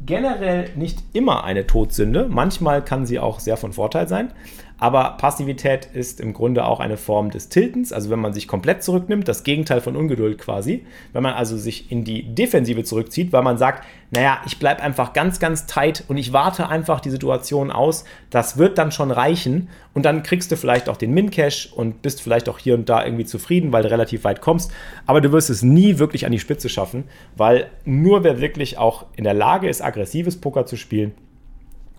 generell 0.08 0.76
nicht 0.76 1.04
immer 1.14 1.44
eine 1.44 1.68
Todsünde. 1.68 2.28
Manchmal 2.28 2.84
kann 2.84 3.06
sie 3.06 3.20
auch 3.20 3.40
sehr 3.40 3.58
von 3.58 3.74
Vorteil 3.74 4.08
sein. 4.08 4.34
Aber 4.80 5.18
Passivität 5.18 5.86
ist 5.94 6.22
im 6.22 6.34
Grunde 6.34 6.66
auch 6.66 6.80
eine 6.80 6.98
Form 6.98 7.32
des 7.32 7.50
Tiltens, 7.50 7.92
also 7.92 8.10
wenn 8.10 8.20
man 8.20 8.34
sich 8.34 8.48
komplett 8.48 8.84
zurücknimmt, 8.84 9.28
das 9.28 9.44
Gegenteil 9.44 9.82
von 9.82 9.96
Ungeduld 9.96 10.38
quasi. 10.38 10.86
Wenn 11.14 11.24
man 11.24 11.34
also 11.34 11.58
sich 11.58 11.92
in 11.92 12.04
die 12.04 12.34
Defensive 12.34 12.84
zurückzieht, 12.84 13.34
weil 13.34 13.44
man 13.44 13.58
sagt, 13.58 13.86
naja, 14.12 14.40
ich 14.46 14.58
bleibe 14.58 14.82
einfach 14.82 15.14
ganz, 15.14 15.40
ganz 15.40 15.66
tight 15.66 16.04
und 16.08 16.18
ich 16.18 16.34
warte 16.34 16.70
einfach 16.70 17.00
die 17.00 17.12
Situation 17.12 17.72
aus, 17.72 18.06
das 18.30 18.58
wird 18.58 18.78
dann 18.78 18.92
schon 18.92 19.12
reichen. 19.12 19.70
Und 19.94 20.04
dann 20.04 20.24
kriegst 20.24 20.52
du 20.52 20.56
vielleicht 20.56 20.90
auch 20.90 20.98
den 20.98 21.14
Min-Cash 21.14 21.74
und 21.74 22.02
bist 22.02 22.22
vielleicht 22.22 22.48
auch 22.48 22.58
hier 22.58 22.76
und 22.76 22.90
da 22.90 23.04
irgendwie 23.04 23.26
zufrieden, 23.26 23.72
weil 23.72 23.84
du 23.84 23.92
relativ 23.92 24.24
weit 24.24 24.42
kommst, 24.42 24.72
aber 25.06 25.20
du 25.22 25.32
wirst 25.32 25.50
es 25.50 25.62
nie 25.62 26.00
wirklich 26.00 26.26
an 26.26 26.32
die 26.32 26.40
Spitze 26.40 26.70
schaffen, 26.70 27.04
weil 27.36 27.68
nur 27.86 28.24
wer 28.24 28.40
wirklich 28.40 28.78
auch 28.78 29.06
in 29.16 29.26
der 29.26 29.34
Lage 29.34 29.68
ist, 29.68 29.82
aggressives 29.82 30.40
Poker 30.40 30.66
zu 30.66 30.78
spielen, 30.78 31.14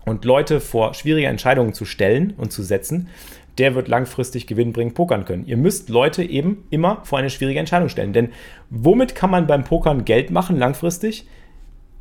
und 0.05 0.25
Leute 0.25 0.59
vor 0.59 0.93
schwierige 0.93 1.27
Entscheidungen 1.27 1.73
zu 1.73 1.85
stellen 1.85 2.33
und 2.37 2.51
zu 2.51 2.63
setzen, 2.63 3.09
der 3.57 3.75
wird 3.75 3.87
langfristig 3.87 4.47
gewinnbringend 4.47 4.95
pokern 4.95 5.25
können. 5.25 5.45
Ihr 5.45 5.57
müsst 5.57 5.89
Leute 5.89 6.23
eben 6.23 6.65
immer 6.69 7.01
vor 7.03 7.19
eine 7.19 7.29
schwierige 7.29 7.59
Entscheidung 7.59 7.89
stellen. 7.89 8.13
Denn 8.13 8.29
womit 8.69 9.15
kann 9.15 9.29
man 9.29 9.47
beim 9.47 9.63
Pokern 9.63 10.05
Geld 10.05 10.31
machen 10.31 10.57
langfristig? 10.57 11.27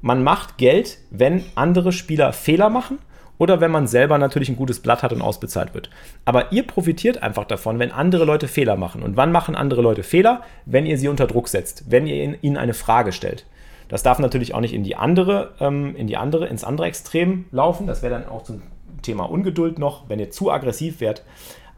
Man 0.00 0.23
macht 0.23 0.59
Geld, 0.59 0.99
wenn 1.11 1.45
andere 1.57 1.92
Spieler 1.92 2.33
Fehler 2.33 2.71
machen 2.71 2.99
oder 3.37 3.61
wenn 3.61 3.71
man 3.71 3.87
selber 3.87 4.19
natürlich 4.19 4.49
ein 4.49 4.57
gutes 4.57 4.80
Blatt 4.80 5.02
hat 5.02 5.12
und 5.12 5.23
ausbezahlt 5.23 5.75
wird. 5.75 5.90
Aber 6.25 6.52
ihr 6.52 6.62
profitiert 6.66 7.23
einfach 7.23 7.45
davon, 7.45 7.78
wenn 7.78 7.90
andere 7.90 8.25
Leute 8.25 8.49
Fehler 8.49 8.76
machen. 8.76 9.02
Und 9.02 9.16
wann 9.16 9.33
machen 9.33 9.57
andere 9.57 9.83
Leute 9.83 10.02
Fehler? 10.02 10.42
Wenn 10.66 10.87
ihr 10.87 10.99
sie 10.99 11.09
unter 11.09 11.26
Druck 11.26 11.49
setzt, 11.49 11.90
wenn 11.90 12.07
ihr 12.07 12.42
ihnen 12.42 12.57
eine 12.57 12.75
Frage 12.75 13.12
stellt. 13.12 13.45
Das 13.90 14.04
darf 14.04 14.20
natürlich 14.20 14.54
auch 14.54 14.61
nicht 14.61 14.73
in 14.73 14.85
die 14.85 14.94
andere, 14.94 15.52
ähm, 15.59 15.97
in 15.97 16.06
die 16.06 16.16
andere, 16.16 16.47
ins 16.47 16.62
andere 16.62 16.87
Extrem 16.87 17.47
laufen. 17.50 17.88
Das 17.88 18.02
wäre 18.02 18.14
dann 18.14 18.28
auch 18.28 18.44
zum 18.44 18.62
Thema 19.02 19.25
Ungeduld 19.25 19.80
noch, 19.80 20.09
wenn 20.09 20.20
ihr 20.20 20.30
zu 20.30 20.50
aggressiv 20.50 21.00
werdet. 21.00 21.25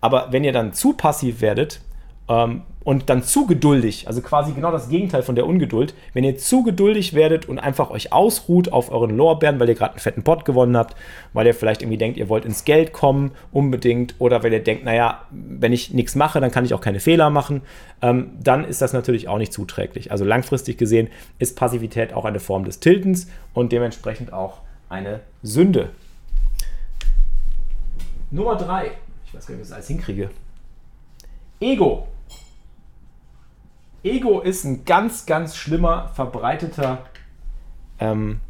Aber 0.03 0.29
wenn 0.31 0.45
ihr 0.45 0.53
dann 0.53 0.75
zu 0.75 0.93
passiv 0.93 1.41
werdet, 1.41 1.81
ähm, 2.29 2.63
und 2.85 3.09
dann 3.11 3.23
zu 3.23 3.47
geduldig, 3.47 4.09
also 4.09 4.21
quasi 4.23 4.53
genau 4.53 4.73
das 4.73 4.89
Gegenteil 4.89 5.23
von 5.23 5.37
der 5.37 5.47
Ungeduld, 5.47 5.95
wenn 6.15 6.25
ihr 6.25 6.37
zu 6.37 6.65
geduldig 6.65 7.15
werdet 7.15 7.49
und 7.49 7.59
einfach 7.59 7.91
euch 7.91 8.13
ausruht 8.13 8.73
auf 8.73 8.91
euren 8.91 9.17
Lorbeeren, 9.17 9.61
weil 9.61 9.69
ihr 9.69 9.77
gerade 9.77 9.93
einen 9.93 10.01
fetten 10.01 10.25
Pot 10.25 10.45
gewonnen 10.45 10.77
habt, 10.77 10.97
weil 11.33 11.47
ihr 11.47 11.55
vielleicht 11.55 11.83
irgendwie 11.83 11.99
denkt, 11.99 12.19
ihr 12.19 12.29
wollt 12.29 12.45
ins 12.45 12.65
Geld 12.65 12.93
kommen 12.93 13.33
unbedingt 13.53 14.17
oder 14.19 14.43
weil 14.43 14.53
ihr 14.53 14.63
denkt, 14.63 14.85
naja, 14.85 15.27
wenn 15.31 15.73
ich 15.73 15.93
nichts 15.93 16.17
mache, 16.17 16.41
dann 16.41 16.51
kann 16.51 16.65
ich 16.65 16.75
auch 16.75 16.81
keine 16.81 16.99
Fehler 16.99 17.31
machen, 17.31 17.63
ähm, 18.01 18.33
dann 18.43 18.65
ist 18.65 18.83
das 18.83 18.93
natürlich 18.93 19.29
auch 19.29 19.39
nicht 19.39 19.53
zuträglich. 19.53 20.11
Also 20.11 20.25
langfristig 20.25 20.77
gesehen 20.77 21.09
ist 21.39 21.57
Passivität 21.57 22.13
auch 22.13 22.25
eine 22.25 22.41
Form 22.41 22.65
des 22.65 22.81
Tiltens 22.81 23.29
und 23.55 23.71
dementsprechend 23.71 24.33
auch 24.33 24.59
eine 24.89 25.21
Sünde. 25.43 25.91
Nummer 28.31 28.57
drei, 28.57 28.91
ich 29.27 29.35
weiß 29.35 29.47
gar 29.47 29.55
nicht, 29.55 29.61
wie 29.61 29.63
ich 29.63 29.69
das 29.69 29.73
alles 29.73 29.89
hinkriege. 29.89 30.31
Ego. 31.63 32.09
Ego 34.03 34.41
ist 34.41 34.65
ein 34.65 34.85
ganz, 34.85 35.27
ganz 35.27 35.57
schlimmer, 35.57 36.11
verbreiteter, 36.15 37.05
ähm, 38.01 38.41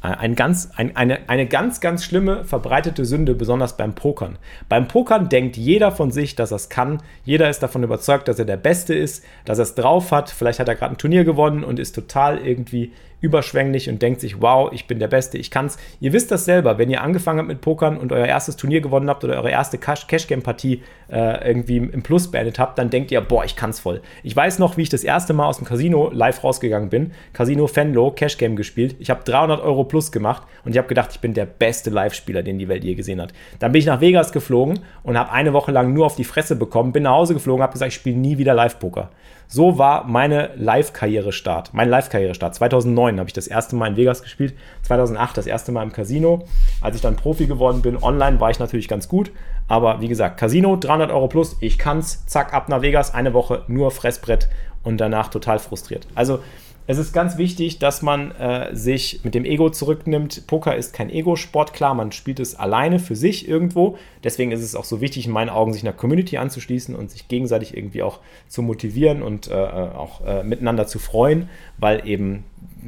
ein 0.00 0.36
ganz, 0.36 0.70
ein, 0.76 0.94
eine, 0.94 1.28
eine 1.28 1.46
ganz, 1.46 1.80
ganz 1.80 2.04
schlimme, 2.04 2.44
verbreitete 2.44 3.04
Sünde, 3.04 3.34
besonders 3.34 3.76
beim 3.76 3.94
Pokern. 3.94 4.38
Beim 4.68 4.86
Pokern 4.86 5.28
denkt 5.28 5.56
jeder 5.56 5.90
von 5.90 6.12
sich, 6.12 6.36
dass 6.36 6.52
er 6.52 6.56
es 6.56 6.68
kann. 6.68 7.02
Jeder 7.24 7.50
ist 7.50 7.62
davon 7.64 7.82
überzeugt, 7.82 8.28
dass 8.28 8.38
er 8.38 8.44
der 8.44 8.58
Beste 8.58 8.94
ist, 8.94 9.24
dass 9.44 9.58
er 9.58 9.64
es 9.64 9.74
drauf 9.74 10.12
hat. 10.12 10.30
Vielleicht 10.30 10.60
hat 10.60 10.68
er 10.68 10.76
gerade 10.76 10.94
ein 10.94 10.98
Turnier 10.98 11.24
gewonnen 11.24 11.64
und 11.64 11.80
ist 11.80 11.94
total 11.94 12.38
irgendwie 12.38 12.92
überschwänglich 13.26 13.90
und 13.90 14.00
denkt 14.00 14.20
sich, 14.20 14.40
wow, 14.40 14.70
ich 14.72 14.86
bin 14.86 14.98
der 14.98 15.08
Beste, 15.08 15.36
ich 15.36 15.50
kann's. 15.50 15.76
Ihr 16.00 16.12
wisst 16.12 16.30
das 16.30 16.44
selber, 16.44 16.78
wenn 16.78 16.88
ihr 16.88 17.02
angefangen 17.02 17.40
habt 17.40 17.48
mit 17.48 17.60
Pokern 17.60 17.98
und 17.98 18.12
euer 18.12 18.26
erstes 18.26 18.56
Turnier 18.56 18.80
gewonnen 18.80 19.10
habt 19.10 19.24
oder 19.24 19.34
eure 19.34 19.50
erste 19.50 19.78
Cash-Game-Partie 19.78 20.82
äh, 21.10 21.48
irgendwie 21.48 21.76
im 21.76 22.02
Plus 22.02 22.30
beendet 22.30 22.58
habt, 22.58 22.78
dann 22.78 22.90
denkt 22.90 23.10
ihr, 23.10 23.20
boah, 23.20 23.44
ich 23.44 23.56
kann's 23.56 23.80
voll. 23.80 24.00
Ich 24.22 24.34
weiß 24.34 24.58
noch, 24.58 24.76
wie 24.76 24.82
ich 24.82 24.88
das 24.88 25.04
erste 25.04 25.32
Mal 25.32 25.46
aus 25.46 25.58
dem 25.58 25.66
Casino 25.66 26.10
live 26.12 26.42
rausgegangen 26.42 26.88
bin. 26.88 27.12
Casino 27.32 27.66
Fenlo, 27.66 28.12
Cash-Game 28.12 28.56
gespielt. 28.56 28.96
Ich 28.98 29.10
habe 29.10 29.24
300 29.24 29.60
Euro 29.60 29.84
plus 29.84 30.12
gemacht 30.12 30.44
und 30.64 30.72
ich 30.72 30.78
habe 30.78 30.88
gedacht, 30.88 31.10
ich 31.12 31.20
bin 31.20 31.34
der 31.34 31.46
beste 31.46 31.90
Live-Spieler, 31.90 32.42
den 32.42 32.58
die 32.58 32.68
Welt 32.68 32.84
je 32.84 32.94
gesehen 32.94 33.20
hat. 33.20 33.32
Dann 33.58 33.72
bin 33.72 33.80
ich 33.80 33.86
nach 33.86 34.00
Vegas 34.00 34.32
geflogen 34.32 34.80
und 35.02 35.18
habe 35.18 35.32
eine 35.32 35.52
Woche 35.52 35.72
lang 35.72 35.92
nur 35.92 36.06
auf 36.06 36.16
die 36.16 36.24
Fresse 36.24 36.56
bekommen, 36.56 36.92
bin 36.92 37.02
nach 37.02 37.12
Hause 37.12 37.34
geflogen, 37.34 37.62
habe 37.62 37.72
gesagt, 37.72 37.92
ich 37.92 37.96
spiele 37.96 38.16
nie 38.16 38.38
wieder 38.38 38.54
Live-Poker. 38.54 39.10
So 39.48 39.78
war 39.78 40.04
meine 40.04 40.50
Live-Karriere-Start. 40.56 41.72
Mein 41.72 41.88
Live-Karriere-Start. 41.88 42.54
2009 42.54 43.18
habe 43.18 43.28
ich 43.28 43.32
das 43.32 43.46
erste 43.46 43.76
Mal 43.76 43.88
in 43.88 43.96
Vegas 43.96 44.22
gespielt. 44.22 44.54
2008 44.82 45.36
das 45.36 45.46
erste 45.46 45.72
Mal 45.72 45.82
im 45.84 45.92
Casino. 45.92 46.44
Als 46.80 46.96
ich 46.96 47.02
dann 47.02 47.16
Profi 47.16 47.46
geworden 47.46 47.82
bin, 47.82 48.02
online 48.02 48.40
war 48.40 48.50
ich 48.50 48.58
natürlich 48.58 48.88
ganz 48.88 49.08
gut. 49.08 49.30
Aber 49.68 50.00
wie 50.00 50.08
gesagt, 50.08 50.38
Casino, 50.38 50.76
300 50.76 51.10
Euro 51.10 51.28
plus. 51.28 51.56
Ich 51.60 51.78
kann's. 51.78 52.26
Zack, 52.26 52.54
ab 52.54 52.68
nach 52.68 52.82
Vegas. 52.82 53.14
Eine 53.14 53.34
Woche 53.34 53.62
nur 53.68 53.90
Fressbrett 53.92 54.48
und 54.82 54.98
danach 54.98 55.28
total 55.28 55.58
frustriert. 55.58 56.06
Also, 56.14 56.40
es 56.86 56.98
ist 56.98 57.12
ganz 57.12 57.36
wichtig, 57.36 57.78
dass 57.78 58.02
man 58.02 58.30
äh, 58.32 58.74
sich 58.74 59.20
mit 59.24 59.34
dem 59.34 59.44
Ego 59.44 59.70
zurücknimmt. 59.70 60.46
Poker 60.46 60.76
ist 60.76 60.92
kein 60.92 61.10
Ego-Sport, 61.10 61.72
klar, 61.72 61.94
man 61.94 62.12
spielt 62.12 62.38
es 62.38 62.54
alleine 62.54 62.98
für 62.98 63.16
sich 63.16 63.48
irgendwo. 63.48 63.98
Deswegen 64.22 64.52
ist 64.52 64.62
es 64.62 64.76
auch 64.76 64.84
so 64.84 65.00
wichtig, 65.00 65.26
in 65.26 65.32
meinen 65.32 65.50
Augen, 65.50 65.72
sich 65.72 65.82
einer 65.82 65.92
Community 65.92 66.36
anzuschließen 66.36 66.94
und 66.94 67.10
sich 67.10 67.26
gegenseitig 67.28 67.76
irgendwie 67.76 68.02
auch 68.02 68.20
zu 68.48 68.62
motivieren 68.62 69.22
und 69.22 69.48
äh, 69.48 69.54
äh 69.54 69.86
auch 69.96 70.24
äh, 70.24 70.44
miteinander 70.44 70.86
zu 70.86 70.98
freuen, 70.98 71.48
weil 71.78 72.06
eben 72.06 72.44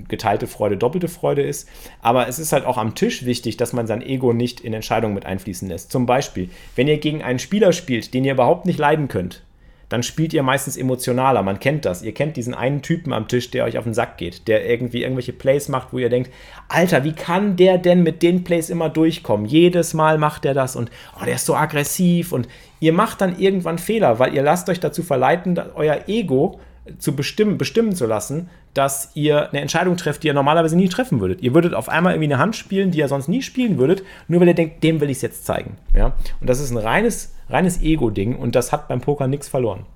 geteilte 0.07 0.47
Freude 0.47 0.77
doppelte 0.77 1.09
Freude 1.09 1.43
ist. 1.43 1.69
Aber 2.01 2.29
es 2.29 2.39
ist 2.39 2.53
halt 2.53 2.67
auch 2.67 2.79
am 2.79 2.95
Tisch 2.95 3.25
wichtig, 3.25 3.57
dass 3.57 3.73
man 3.73 3.89
sein 3.89 4.03
Ego 4.03 4.33
nicht 4.33 4.61
in 4.61 4.75
Entscheidungen 4.75 5.15
mit 5.15 5.27
einfließen 5.27 5.69
lässt. 5.69 5.91
Zum 5.91 6.07
Beispiel, 6.07 6.51
wenn 6.77 6.87
ihr 6.87 6.99
gegen 6.99 7.23
einen 7.23 7.41
Spieler 7.41 7.73
spielt, 7.73 8.15
den 8.15 8.25
ihr 8.25 8.33
überhaupt 8.33 8.67
nicht 8.67 8.79
leiden 8.79 9.09
könnt, 9.09 9.43
dann 9.89 10.03
spielt 10.03 10.33
ihr 10.35 10.43
meistens 10.43 10.77
emotionaler. 10.77 11.43
Man 11.43 11.61
kennt 11.61 11.85
das. 11.85 12.03
Ihr 12.03 12.13
kennt 12.13 12.37
diesen 12.37 12.55
einen 12.55 12.83
Typen 12.83 13.13
am 13.13 13.29
Tisch, 13.29 13.51
der 13.51 13.65
euch 13.65 13.79
auf 13.79 13.85
den 13.85 13.95
Sack 13.95 14.19
geht, 14.19 14.47
der 14.49 14.69
irgendwie 14.69 15.03
irgendwelche 15.03 15.33
Plays 15.33 15.69
macht, 15.69 15.93
wo 15.93 15.99
ihr 15.99 16.11
denkt, 16.11 16.31
Alter, 16.69 17.05
wie 17.05 17.13
kann 17.13 17.57
der 17.57 17.79
denn 17.79 18.03
mit 18.03 18.23
den 18.23 18.45
Plays 18.45 18.71
immer 18.71 18.91
durchkommen? 18.91 19.47
Jedes 19.47 19.95
Mal 19.95 20.19
macht 20.19 20.45
er 20.45 20.55
das 20.55 20.77
und 20.77 20.91
oh, 21.21 21.25
der 21.25 21.37
ist 21.37 21.47
so 21.47 21.55
aggressiv 21.55 22.33
und 22.33 22.49
ihr 22.81 22.93
macht 22.93 23.21
dann 23.21 23.39
irgendwann 23.39 23.79
Fehler, 23.79 24.19
weil 24.19 24.35
ihr 24.35 24.43
lasst 24.43 24.69
euch 24.69 24.81
dazu 24.81 25.03
verleiten, 25.03 25.59
euer 25.75 26.01
Ego 26.07 26.61
zu 26.99 27.15
bestimmen, 27.15 27.59
bestimmen 27.59 27.95
zu 27.95 28.07
lassen, 28.07 28.49
dass 28.75 29.11
ihr 29.15 29.49
eine 29.51 29.61
Entscheidung 29.61 29.97
trefft, 29.97 30.23
die 30.23 30.29
ihr 30.29 30.35
normalerweise 30.35 30.77
nie 30.77 30.89
treffen 30.89 31.21
würdet. 31.21 31.43
Ihr 31.43 31.55
würdet 31.55 31.75
auf 31.75 31.89
einmal 31.89 32.15
irgendwie 32.15 32.33
eine 32.33 32.43
Hand 32.43 32.57
spielen, 32.57 32.91
die 32.91 32.99
ihr 32.99 33.09
sonst 33.09 33.29
nie 33.29 33.43
spielen 33.43 33.79
würdet, 33.79 34.03
nur 34.29 34.41
weil 34.41 34.49
ihr 34.49 34.55
denkt, 34.55 34.83
dem 34.85 35.01
will 35.01 35.11
ich 35.11 35.19
es 35.19 35.23
jetzt 35.23 35.47
zeigen. 35.47 35.77
Ja? 35.95 36.15
Und 36.41 36.49
das 36.49 36.61
ist 36.61 36.71
ein 36.71 36.77
reines, 36.77 37.35
reines 37.49 37.83
Ego-Ding 37.83 38.37
und 38.37 38.55
das 38.55 38.73
hat 38.73 38.89
beim 38.89 39.01
Poker 39.01 39.27
nichts 39.27 39.49
verloren. 39.49 39.87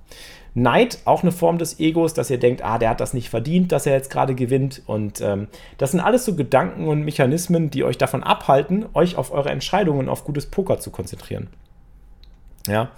Neid, 0.55 0.99
auch 1.07 1.23
eine 1.23 1.33
Form 1.33 1.57
des 1.57 1.81
Egos, 1.81 2.13
dass 2.13 2.29
ihr 2.29 2.39
denkt, 2.39 2.63
ah, 2.63 2.79
der 2.79 2.91
hat 2.91 3.01
das 3.01 3.15
nicht 3.15 3.31
verdient, 3.31 3.73
dass 3.73 3.87
er 3.87 3.95
jetzt 3.95 4.11
gerade 4.11 4.35
gewinnt. 4.35 4.83
Und 4.87 5.23
ähm, 5.23 5.49
das 5.79 5.93
sind 5.93 6.01
alles 6.01 6.27
so 6.27 6.35
Gedanken 6.35 6.89
und 6.89 7.05
Mechanismen, 7.05 7.71
die 7.71 7.85
euch 7.85 7.97
davon 7.97 8.23
abhalten, 8.23 8.85
euch 8.93 9.17
auf 9.17 9.33
eure 9.33 9.49
Entscheidungen, 9.49 10.11
auf 10.11 10.25
gutes 10.25 10.47
Poker 10.47 10.79
zu 10.79 10.91
konzentrieren. 10.91 11.49
Ja. 12.67 12.91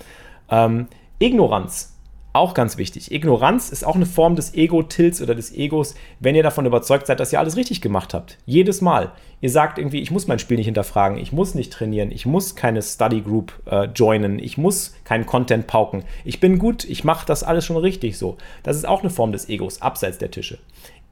Ähm, 0.50 0.88
Ignoranz 1.20 1.93
auch 2.34 2.52
ganz 2.52 2.76
wichtig. 2.78 3.12
Ignoranz 3.12 3.70
ist 3.70 3.84
auch 3.84 3.94
eine 3.94 4.06
Form 4.06 4.34
des 4.34 4.54
Ego-Tilts 4.54 5.22
oder 5.22 5.36
des 5.36 5.54
Egos, 5.54 5.94
wenn 6.18 6.34
ihr 6.34 6.42
davon 6.42 6.66
überzeugt 6.66 7.06
seid, 7.06 7.20
dass 7.20 7.32
ihr 7.32 7.38
alles 7.38 7.56
richtig 7.56 7.80
gemacht 7.80 8.12
habt. 8.12 8.38
Jedes 8.44 8.80
Mal. 8.80 9.12
Ihr 9.40 9.50
sagt 9.50 9.78
irgendwie, 9.78 10.00
ich 10.00 10.10
muss 10.10 10.26
mein 10.26 10.40
Spiel 10.40 10.56
nicht 10.56 10.66
hinterfragen, 10.66 11.16
ich 11.16 11.32
muss 11.32 11.54
nicht 11.54 11.72
trainieren, 11.72 12.10
ich 12.10 12.26
muss 12.26 12.56
keine 12.56 12.82
Study 12.82 13.20
Group 13.20 13.52
äh, 13.66 13.84
joinen, 13.94 14.40
ich 14.40 14.58
muss 14.58 14.94
keinen 15.04 15.26
Content 15.26 15.68
pauken. 15.68 16.02
Ich 16.24 16.40
bin 16.40 16.58
gut, 16.58 16.84
ich 16.84 17.04
mache 17.04 17.24
das 17.24 17.44
alles 17.44 17.64
schon 17.64 17.76
richtig 17.76 18.18
so. 18.18 18.36
Das 18.64 18.76
ist 18.76 18.86
auch 18.86 19.02
eine 19.02 19.10
Form 19.10 19.30
des 19.30 19.48
Egos, 19.48 19.80
abseits 19.80 20.18
der 20.18 20.32
Tische. 20.32 20.58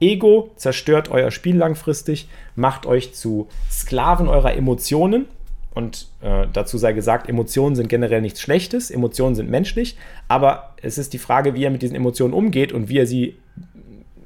Ego 0.01 0.51
zerstört 0.57 1.09
euer 1.09 1.31
Spiel 1.31 1.55
langfristig, 1.55 2.27
macht 2.55 2.85
euch 2.85 3.13
zu 3.13 3.47
Sklaven 3.71 4.27
eurer 4.27 4.53
Emotionen 4.55 5.27
Und 5.73 6.07
äh, 6.21 6.45
dazu 6.53 6.77
sei 6.77 6.93
gesagt, 6.93 7.27
Emotionen 7.27 7.75
sind 7.75 7.89
generell 7.89 8.21
nichts 8.21 8.41
Schlechtes, 8.41 8.91
Emotionen 8.91 9.35
sind 9.35 9.49
menschlich, 9.49 9.97
aber 10.27 10.75
es 10.81 10.97
ist 10.97 11.13
die 11.13 11.17
Frage, 11.17 11.55
wie 11.55 11.63
er 11.63 11.71
mit 11.71 11.81
diesen 11.81 11.95
Emotionen 11.95 12.33
umgeht 12.33 12.71
und 12.71 12.89
wie 12.89 12.99
er 12.99 13.07
sie 13.07 13.37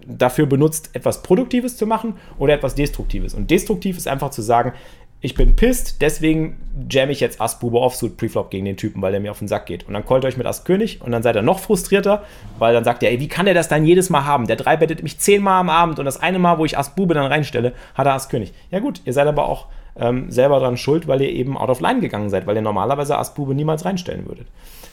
dafür 0.06 0.46
benutzt, 0.46 0.89
etwas 0.94 1.22
Produktives 1.22 1.77
zu 1.77 1.86
machen 1.86 2.16
oder 2.38 2.54
etwas 2.54 2.75
Destruktives. 2.75 3.34
Und 3.34 3.51
destruktiv 3.51 3.98
ist 3.98 4.08
einfach 4.08 4.30
zu 4.30 4.42
sagen, 4.42 4.74
ich 5.20 5.34
bin 5.34 5.56
pisst, 5.56 6.01
deswegen 6.01 6.58
jam 6.89 7.10
ich 7.10 7.20
jetzt 7.20 7.42
Ass 7.42 7.58
Bube 7.58 7.80
Offsuit 7.80 8.18
Preflop 8.18 8.51
gegen 8.51 8.66
den 8.66 8.77
Typen, 8.77 9.01
weil 9.01 9.12
der 9.12 9.20
mir 9.20 9.32
auf 9.32 9.39
den 9.39 9.48
Sack 9.48 9.66
geht. 9.66 9.88
Und 9.88 9.96
dann 9.96 10.06
callt 10.06 10.24
euch 10.25 10.38
mit 10.38 10.46
Ass 10.46 10.63
König 10.63 11.01
und 11.01 11.12
dann 11.12 11.24
seid 11.24 11.36
ihr 11.36 11.42
noch 11.42 11.60
frustrierter, 11.60 12.24
weil 12.60 12.74
dann 12.74 12.84
sagt 12.84 13.01
er, 13.01 13.12
ey, 13.12 13.20
wie 13.20 13.27
kann 13.27 13.46
der 13.46 13.56
das 13.56 13.68
dann 13.68 13.84
jedes 13.84 14.12
Mal 14.12 14.25
haben? 14.25 14.46
Der 14.46 14.58
drei 14.58 14.77
bettet 14.77 15.01
mich 15.01 15.18
zehnmal 15.18 15.60
am 15.60 15.70
Abend 15.70 15.98
und 15.98 16.06
das 16.06 16.22
eine 16.22 16.38
Mal, 16.38 16.60
wo 16.60 16.66
ich 16.66 16.77
Ass 16.77 16.94
Bube 16.94 17.16
dann 17.16 17.25
reinstelle, 17.25 17.74
hat 17.96 18.06
er 18.06 18.13
Ass 18.13 18.30
König. 18.30 18.54
Ja 18.70 18.80
gut, 18.80 19.01
ihr 19.06 19.13
seid 19.13 19.27
aber 19.27 19.50
auch 19.50 19.66
ähm, 20.00 20.32
selber 20.32 20.60
dran 20.60 20.77
schuld, 20.77 21.08
weil 21.08 21.22
ihr 21.22 21.30
eben 21.30 21.58
out 21.58 21.70
of 21.70 21.82
line 21.82 22.00
gegangen 22.00 22.30
seid, 22.30 22.48
weil 22.48 22.56
ihr 22.56 22.62
normalerweise 22.62 23.18
Ass 23.18 23.34
Bube 23.34 23.56
niemals 23.56 23.86
reinstellen 23.86 24.27
würdet. 24.27 24.48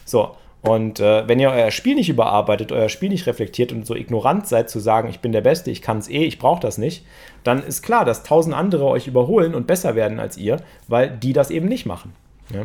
So, 0.05 0.35
und 0.65 0.99
äh, 0.99 1.29
wenn 1.29 1.39
ihr 1.41 1.51
euer 1.51 1.71
Spiel 1.71 1.95
nicht 1.95 2.09
überarbeitet, 2.09 2.73
euer 2.73 2.89
Spiel 2.89 3.11
nicht 3.11 3.27
reflektiert 3.27 3.71
und 3.71 3.87
so 3.87 3.95
ignorant 3.95 4.47
seid 4.47 4.71
zu 4.71 4.81
sagen, 4.81 5.11
ich 5.11 5.21
bin 5.21 5.31
der 5.31 5.43
Beste, 5.43 5.71
ich 5.71 5.83
kann 5.83 5.99
es 5.99 6.09
eh, 6.09 6.25
ich 6.25 6.39
brauche 6.39 6.61
das 6.61 6.79
nicht, 6.79 7.05
dann 7.43 7.63
ist 7.63 7.83
klar, 7.83 8.07
dass 8.07 8.23
tausend 8.23 8.55
andere 8.55 8.87
euch 8.87 9.07
überholen 9.07 9.55
und 9.55 9.67
besser 9.67 9.95
werden 9.95 10.19
als 10.19 10.39
ihr, 10.39 10.63
weil 10.89 11.11
die 11.11 11.35
das 11.35 11.51
eben 11.51 11.69
nicht 11.69 11.85
machen. 11.85 12.15
Ja? 12.51 12.65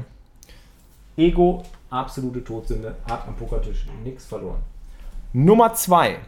Ego, 1.18 1.64
absolute 1.90 2.42
Todsünde, 2.42 2.96
hat 3.04 3.28
am 3.28 3.36
Pokertisch 3.36 3.86
nichts 4.06 4.26
verloren. 4.26 4.62
Nummer 5.34 5.74
zwei, 5.74 6.20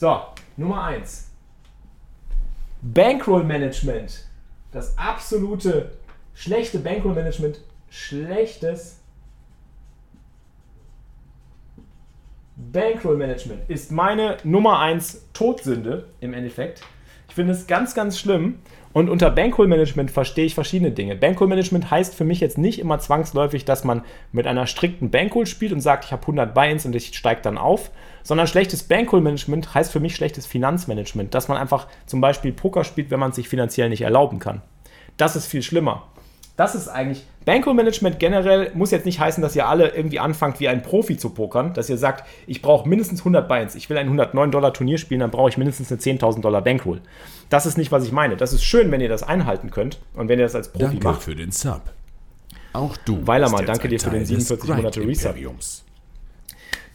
So, 0.00 0.18
Nummer 0.56 0.84
1. 0.84 1.28
Bankroll 2.80 3.44
Management. 3.44 4.24
Das 4.72 4.96
absolute 4.96 5.92
schlechte 6.32 6.78
Bankroll 6.78 7.12
Management. 7.12 7.60
Schlechtes 7.90 8.98
Bankroll 12.56 13.18
Management 13.18 13.68
ist 13.68 13.92
meine 13.92 14.38
Nummer 14.42 14.78
1 14.78 15.32
Todsünde 15.34 16.08
im 16.20 16.32
Endeffekt. 16.32 16.80
Ich 17.28 17.34
finde 17.34 17.52
es 17.52 17.66
ganz, 17.66 17.94
ganz 17.94 18.18
schlimm. 18.18 18.60
Und 18.92 19.08
unter 19.08 19.30
Bankroll-Management 19.30 20.10
verstehe 20.10 20.46
ich 20.46 20.54
verschiedene 20.54 20.90
Dinge. 20.90 21.14
Bankroll-Management 21.14 21.92
heißt 21.92 22.14
für 22.14 22.24
mich 22.24 22.40
jetzt 22.40 22.58
nicht 22.58 22.80
immer 22.80 22.98
zwangsläufig, 22.98 23.64
dass 23.64 23.84
man 23.84 24.02
mit 24.32 24.48
einer 24.48 24.66
strikten 24.66 25.10
Bankroll 25.10 25.46
spielt 25.46 25.72
und 25.72 25.80
sagt, 25.80 26.06
ich 26.06 26.12
habe 26.12 26.22
100 26.22 26.52
Buy-ins 26.52 26.86
und 26.86 26.96
ich 26.96 27.16
steige 27.16 27.40
dann 27.42 27.56
auf, 27.56 27.92
sondern 28.24 28.48
schlechtes 28.48 28.82
Bankroll-Management 28.82 29.74
heißt 29.74 29.92
für 29.92 30.00
mich 30.00 30.16
schlechtes 30.16 30.46
Finanzmanagement, 30.46 31.32
dass 31.34 31.46
man 31.46 31.56
einfach 31.56 31.86
zum 32.06 32.20
Beispiel 32.20 32.52
Poker 32.52 32.82
spielt, 32.82 33.12
wenn 33.12 33.20
man 33.20 33.30
es 33.30 33.36
sich 33.36 33.48
finanziell 33.48 33.88
nicht 33.88 34.02
erlauben 34.02 34.40
kann. 34.40 34.62
Das 35.16 35.36
ist 35.36 35.46
viel 35.46 35.62
schlimmer 35.62 36.09
das 36.60 36.74
ist 36.74 36.88
eigentlich. 36.88 37.24
Bankroll-Management 37.46 38.18
generell 38.18 38.70
muss 38.74 38.90
jetzt 38.90 39.06
nicht 39.06 39.18
heißen, 39.18 39.40
dass 39.42 39.56
ihr 39.56 39.66
alle 39.66 39.88
irgendwie 39.88 40.18
anfangt, 40.18 40.60
wie 40.60 40.68
ein 40.68 40.82
Profi 40.82 41.16
zu 41.16 41.30
pokern, 41.30 41.72
dass 41.72 41.88
ihr 41.88 41.96
sagt, 41.96 42.28
ich 42.46 42.60
brauche 42.60 42.86
mindestens 42.86 43.20
100 43.20 43.48
Beins, 43.48 43.74
ich 43.74 43.88
will 43.88 43.96
ein 43.96 44.04
109 44.04 44.50
Dollar 44.50 44.74
Turnier 44.74 44.98
spielen, 44.98 45.20
dann 45.20 45.30
brauche 45.30 45.48
ich 45.48 45.56
mindestens 45.56 45.90
eine 45.90 46.00
10.000 46.02 46.42
Dollar 46.42 46.60
Bankroll. 46.60 47.00
Das 47.48 47.64
ist 47.64 47.78
nicht, 47.78 47.90
was 47.92 48.04
ich 48.04 48.12
meine. 48.12 48.36
Das 48.36 48.52
ist 48.52 48.62
schön, 48.62 48.90
wenn 48.90 49.00
ihr 49.00 49.08
das 49.08 49.22
einhalten 49.22 49.70
könnt 49.70 50.00
und 50.12 50.28
wenn 50.28 50.38
ihr 50.38 50.44
das 50.44 50.54
als 50.54 50.68
Profi 50.70 50.84
danke 50.84 51.04
macht. 51.04 51.22
für 51.22 51.34
den 51.34 51.50
Sub. 51.50 51.80
Auch 52.74 52.94
du. 52.98 53.26
Weilermann, 53.26 53.64
danke 53.64 53.88
dir 53.88 53.98
für 53.98 54.10
den 54.10 54.26
47 54.26 54.68
Monate 54.68 55.00
Resub. 55.00 55.34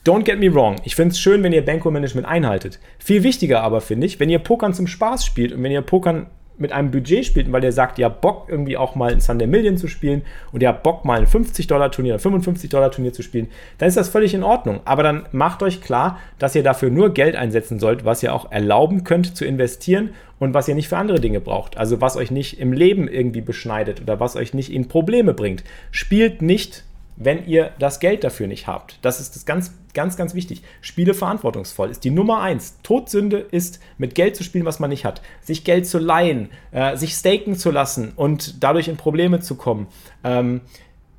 Don't 0.05 0.25
get 0.25 0.39
me 0.39 0.53
wrong, 0.53 0.75
ich 0.83 0.95
finde 0.95 1.13
es 1.13 1.19
schön, 1.19 1.41
wenn 1.41 1.53
ihr 1.53 1.65
Bankroll-Management 1.65 2.27
einhaltet. 2.27 2.79
Viel 2.99 3.23
wichtiger 3.23 3.63
aber 3.63 3.81
finde 3.81 4.05
ich, 4.05 4.19
wenn 4.19 4.29
ihr 4.29 4.37
Pokern 4.37 4.75
zum 4.75 4.85
Spaß 4.85 5.25
spielt 5.25 5.53
und 5.53 5.63
wenn 5.63 5.71
ihr 5.71 5.81
Pokern 5.81 6.27
mit 6.57 6.71
einem 6.71 6.91
Budget 6.91 7.25
spielt, 7.25 7.51
weil 7.51 7.61
der 7.61 7.71
sagt, 7.71 7.99
ihr 7.99 8.05
habt 8.05 8.21
Bock 8.21 8.47
irgendwie 8.47 8.77
auch 8.77 8.95
mal 8.95 9.11
ein 9.11 9.19
Sunday 9.19 9.47
Million 9.47 9.77
zu 9.77 9.87
spielen 9.87 10.23
und 10.51 10.61
ihr 10.61 10.69
habt 10.69 10.83
Bock 10.83 11.05
mal 11.05 11.19
ein 11.19 11.27
50-Dollar-Turnier 11.27 12.15
oder 12.15 12.23
55-Dollar-Turnier 12.23 13.13
zu 13.13 13.23
spielen, 13.23 13.47
dann 13.77 13.89
ist 13.89 13.97
das 13.97 14.09
völlig 14.09 14.33
in 14.33 14.43
Ordnung. 14.43 14.79
Aber 14.85 15.03
dann 15.03 15.25
macht 15.31 15.63
euch 15.63 15.81
klar, 15.81 16.19
dass 16.39 16.55
ihr 16.55 16.63
dafür 16.63 16.89
nur 16.89 17.13
Geld 17.13 17.35
einsetzen 17.35 17.79
sollt, 17.79 18.05
was 18.05 18.23
ihr 18.23 18.33
auch 18.33 18.51
erlauben 18.51 19.03
könnt 19.03 19.35
zu 19.35 19.45
investieren 19.45 20.11
und 20.39 20.53
was 20.53 20.67
ihr 20.67 20.75
nicht 20.75 20.89
für 20.89 20.97
andere 20.97 21.19
Dinge 21.19 21.41
braucht. 21.41 21.77
Also 21.77 22.01
was 22.01 22.17
euch 22.17 22.31
nicht 22.31 22.59
im 22.59 22.73
Leben 22.73 23.07
irgendwie 23.07 23.41
beschneidet 23.41 24.01
oder 24.01 24.19
was 24.19 24.35
euch 24.35 24.53
nicht 24.53 24.71
in 24.71 24.87
Probleme 24.87 25.33
bringt. 25.33 25.63
Spielt 25.91 26.41
nicht 26.41 26.83
wenn 27.17 27.45
ihr 27.45 27.71
das 27.79 27.99
Geld 27.99 28.23
dafür 28.23 28.47
nicht 28.47 28.67
habt. 28.67 28.99
Das 29.01 29.19
ist 29.19 29.35
das 29.35 29.45
ganz, 29.45 29.73
ganz, 29.93 30.17
ganz 30.17 30.33
wichtig. 30.33 30.61
Spiele 30.81 31.13
verantwortungsvoll 31.13 31.89
ist 31.89 32.03
die 32.03 32.11
Nummer 32.11 32.41
eins. 32.41 32.77
Todsünde 32.83 33.37
ist, 33.37 33.79
mit 33.97 34.15
Geld 34.15 34.35
zu 34.35 34.43
spielen, 34.43 34.65
was 34.65 34.79
man 34.79 34.89
nicht 34.89 35.05
hat. 35.05 35.21
Sich 35.41 35.63
Geld 35.63 35.87
zu 35.87 35.97
leihen, 35.97 36.49
äh, 36.71 36.97
sich 36.97 37.13
staken 37.13 37.55
zu 37.55 37.71
lassen 37.71 38.13
und 38.15 38.63
dadurch 38.63 38.87
in 38.87 38.97
Probleme 38.97 39.39
zu 39.39 39.55
kommen. 39.55 39.87
Ähm, 40.23 40.61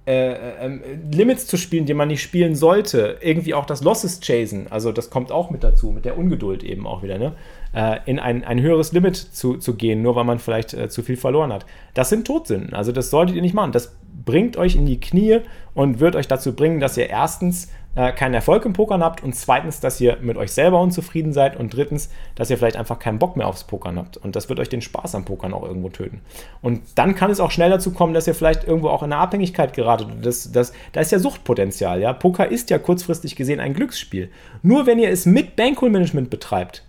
äh, 0.07 0.67
äh, 0.67 0.79
Limits 1.11 1.49
zu 1.49 1.57
spielen, 1.57 1.85
die 1.85 1.95
man 1.95 2.07
nicht 2.07 2.23
spielen 2.23 2.55
sollte, 2.55 3.19
irgendwie 3.21 3.55
auch 3.55 3.67
das 3.67 3.83
Losses 3.83 4.21
chasen, 4.21 4.71
also 4.71 4.93
das 4.93 5.11
kommt 5.11 5.33
auch 5.33 5.51
mit 5.51 5.65
dazu, 5.65 5.91
mit 5.91 6.05
der 6.05 6.17
Ungeduld 6.17 6.63
eben 6.63 6.87
auch 6.87 7.03
wieder, 7.03 7.19
ne? 7.19 7.35
Äh, 7.73 7.99
in 8.07 8.19
ein, 8.19 8.45
ein 8.45 8.61
höheres 8.61 8.93
Limit 8.93 9.17
zu, 9.17 9.57
zu 9.59 9.75
gehen, 9.75 10.01
nur 10.01 10.17
weil 10.17 10.25
man 10.25 10.39
vielleicht 10.39 10.73
äh, 10.73 10.89
zu 10.89 11.03
viel 11.03 11.17
verloren 11.17 11.53
hat. 11.53 11.67
Das 11.95 12.09
sind 12.09 12.27
Todsünden, 12.27 12.75
also 12.75 12.93
das 12.93 13.11
solltet 13.11 13.37
ihr 13.37 13.43
nicht 13.43 13.55
machen. 13.55 13.73
Das 13.73 13.95
bringt 14.25 14.57
euch 14.57 14.77
in 14.77 14.87
die 14.87 14.99
Knie 14.99 15.41
und 15.75 16.01
wird 16.01 16.17
euch 16.17 16.27
dazu 16.27 16.55
bringen, 16.55 16.81
dass 16.81 16.97
ihr 16.97 17.11
erstens 17.11 17.71
äh, 17.97 18.13
keinen 18.13 18.35
Erfolg 18.35 18.65
im 18.65 18.73
Pokern 18.73 19.03
habt 19.03 19.23
und 19.23 19.35
zweitens, 19.35 19.81
dass 19.81 20.01
ihr 20.01 20.19
mit 20.21 20.37
euch 20.37 20.53
selber 20.53 20.81
unzufrieden 20.81 21.33
seid 21.33 21.57
und 21.57 21.75
drittens, 21.75 22.09
dass 22.35 22.51
ihr 22.51 22.57
vielleicht 22.57 22.77
einfach 22.77 22.99
keinen 22.99 23.19
Bock 23.19 23.37
mehr 23.37 23.47
aufs 23.47 23.65
Pokern 23.65 23.99
habt. 23.99 24.17
Und 24.17 24.37
das 24.37 24.49
wird 24.49 24.61
euch 24.61 24.69
den 24.69 24.81
Spaß 24.81 25.15
am 25.15 25.25
Pokern 25.25 25.53
auch 25.53 25.63
irgendwo 25.63 25.89
töten. 25.89 26.21
Und 26.63 26.81
dann 26.95 27.15
kann 27.15 27.31
es 27.31 27.41
auch 27.41 27.51
schnell 27.51 27.71
dazu 27.71 27.93
kommen, 27.93 28.15
dass 28.15 28.27
ihr 28.27 28.35
vielleicht 28.35 28.65
irgendwo 28.65 28.89
auch 28.89 29.03
in 29.03 29.13
eine 29.13 29.21
Abhängigkeit 29.21 29.75
geratet. 29.75 30.09
Das, 30.23 30.51
das, 30.53 30.73
da 30.93 31.01
ist 31.01 31.13
ja 31.13 31.19
Suchtpotenzial. 31.19 32.01
Ja? 32.01 32.13
Poker 32.13 32.49
ist 32.49 32.71
ja 32.71 32.79
kurzfristig 32.79 33.37
gesehen 33.37 33.61
ein 33.61 33.75
Glücksspiel. 33.75 34.31
Nur 34.63 34.87
wenn 34.87 34.99
ihr 34.99 35.11
es 35.11 35.27
mit 35.27 35.57
Bankroll-Management 35.57 36.31
betreibt, 36.31 36.86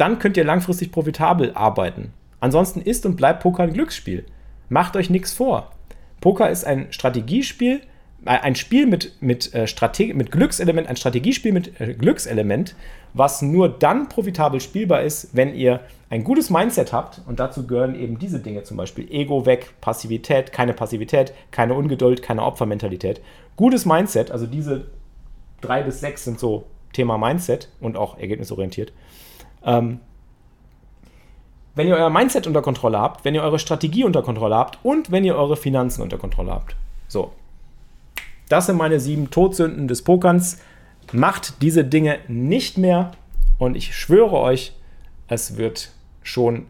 dann 0.00 0.18
könnt 0.18 0.36
ihr 0.36 0.44
langfristig 0.44 0.92
profitabel 0.92 1.52
arbeiten. 1.54 2.12
Ansonsten 2.40 2.80
ist 2.80 3.04
und 3.04 3.16
bleibt 3.16 3.42
Poker 3.42 3.64
ein 3.64 3.72
Glücksspiel. 3.72 4.24
Macht 4.68 4.96
euch 4.96 5.10
nichts 5.10 5.32
vor. 5.32 5.72
Poker 6.20 6.48
ist 6.48 6.64
ein 6.64 6.86
Strategiespiel, 6.90 7.82
äh, 8.24 8.30
ein 8.30 8.54
Spiel 8.54 8.86
mit, 8.86 9.20
mit, 9.20 9.54
äh, 9.54 9.66
Strate 9.66 10.14
mit 10.14 10.30
Glückselement, 10.30 10.88
ein 10.88 10.96
Strategiespiel 10.96 11.52
mit 11.52 11.80
äh, 11.80 11.94
Glückselement, 11.94 12.74
was 13.14 13.42
nur 13.42 13.68
dann 13.68 14.08
profitabel 14.08 14.60
spielbar 14.60 15.02
ist, 15.02 15.34
wenn 15.34 15.54
ihr 15.54 15.80
ein 16.08 16.24
gutes 16.24 16.50
Mindset 16.50 16.92
habt. 16.92 17.20
Und 17.26 17.40
dazu 17.40 17.66
gehören 17.66 17.94
eben 17.94 18.18
diese 18.18 18.40
Dinge 18.40 18.62
zum 18.62 18.76
Beispiel 18.76 19.10
Ego 19.10 19.46
weg, 19.46 19.74
Passivität, 19.80 20.52
keine 20.52 20.72
Passivität, 20.72 21.32
keine 21.50 21.74
Ungeduld, 21.74 22.22
keine 22.22 22.44
Opfermentalität. 22.44 23.20
Gutes 23.56 23.84
Mindset, 23.84 24.30
also 24.30 24.46
diese 24.46 24.86
drei 25.60 25.82
bis 25.82 26.00
sechs 26.00 26.24
sind 26.24 26.38
so 26.38 26.64
Thema 26.92 27.18
Mindset 27.18 27.68
und 27.80 27.96
auch 27.96 28.18
ergebnisorientiert. 28.18 28.92
Ähm, 29.64 30.00
wenn 31.74 31.86
ihr 31.86 31.96
euer 31.96 32.10
Mindset 32.10 32.46
unter 32.46 32.62
Kontrolle 32.62 32.98
habt, 32.98 33.24
wenn 33.24 33.34
ihr 33.34 33.42
eure 33.42 33.58
Strategie 33.58 34.04
unter 34.04 34.22
Kontrolle 34.22 34.56
habt 34.56 34.78
und 34.82 35.10
wenn 35.10 35.24
ihr 35.24 35.36
eure 35.36 35.56
Finanzen 35.56 36.02
unter 36.02 36.18
Kontrolle 36.18 36.52
habt. 36.52 36.76
So. 37.08 37.32
Das 38.48 38.66
sind 38.66 38.76
meine 38.76 38.98
sieben 38.98 39.30
Todsünden 39.30 39.86
des 39.86 40.02
Pokerns. 40.02 40.60
Macht 41.12 41.62
diese 41.62 41.84
Dinge 41.84 42.18
nicht 42.28 42.78
mehr 42.78 43.12
und 43.58 43.76
ich 43.76 43.94
schwöre 43.94 44.38
euch, 44.38 44.72
es 45.28 45.56
wird 45.56 45.92
schon 46.22 46.66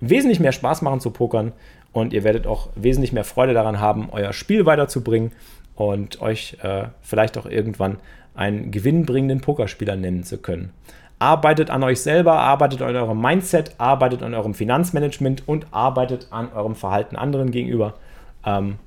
wesentlich 0.00 0.40
mehr 0.40 0.52
Spaß 0.52 0.82
machen 0.82 1.00
zu 1.00 1.10
pokern 1.10 1.52
und 1.92 2.12
ihr 2.12 2.24
werdet 2.24 2.46
auch 2.46 2.68
wesentlich 2.74 3.12
mehr 3.12 3.24
Freude 3.24 3.54
daran 3.54 3.80
haben, 3.80 4.08
euer 4.10 4.32
Spiel 4.32 4.66
weiterzubringen 4.66 5.32
und 5.74 6.20
euch 6.20 6.56
äh, 6.62 6.88
vielleicht 7.02 7.38
auch 7.38 7.46
irgendwann 7.46 7.98
einen 8.34 8.70
gewinnbringenden 8.70 9.40
Pokerspieler 9.40 9.96
nennen 9.96 10.24
zu 10.24 10.38
können. 10.38 10.72
Arbeitet 11.20 11.70
an 11.70 11.84
euch 11.84 12.00
selber, 12.00 12.40
arbeitet 12.40 12.82
an 12.82 12.96
eurem 12.96 13.20
Mindset, 13.20 13.74
arbeitet 13.78 14.22
an 14.22 14.34
eurem 14.34 14.54
Finanzmanagement 14.54 15.46
und 15.46 15.66
arbeitet 15.70 16.28
an 16.30 16.50
eurem 16.52 16.74
Verhalten 16.74 17.14
anderen 17.14 17.50
gegenüber. 17.50 17.94
Ähm, 18.44 18.78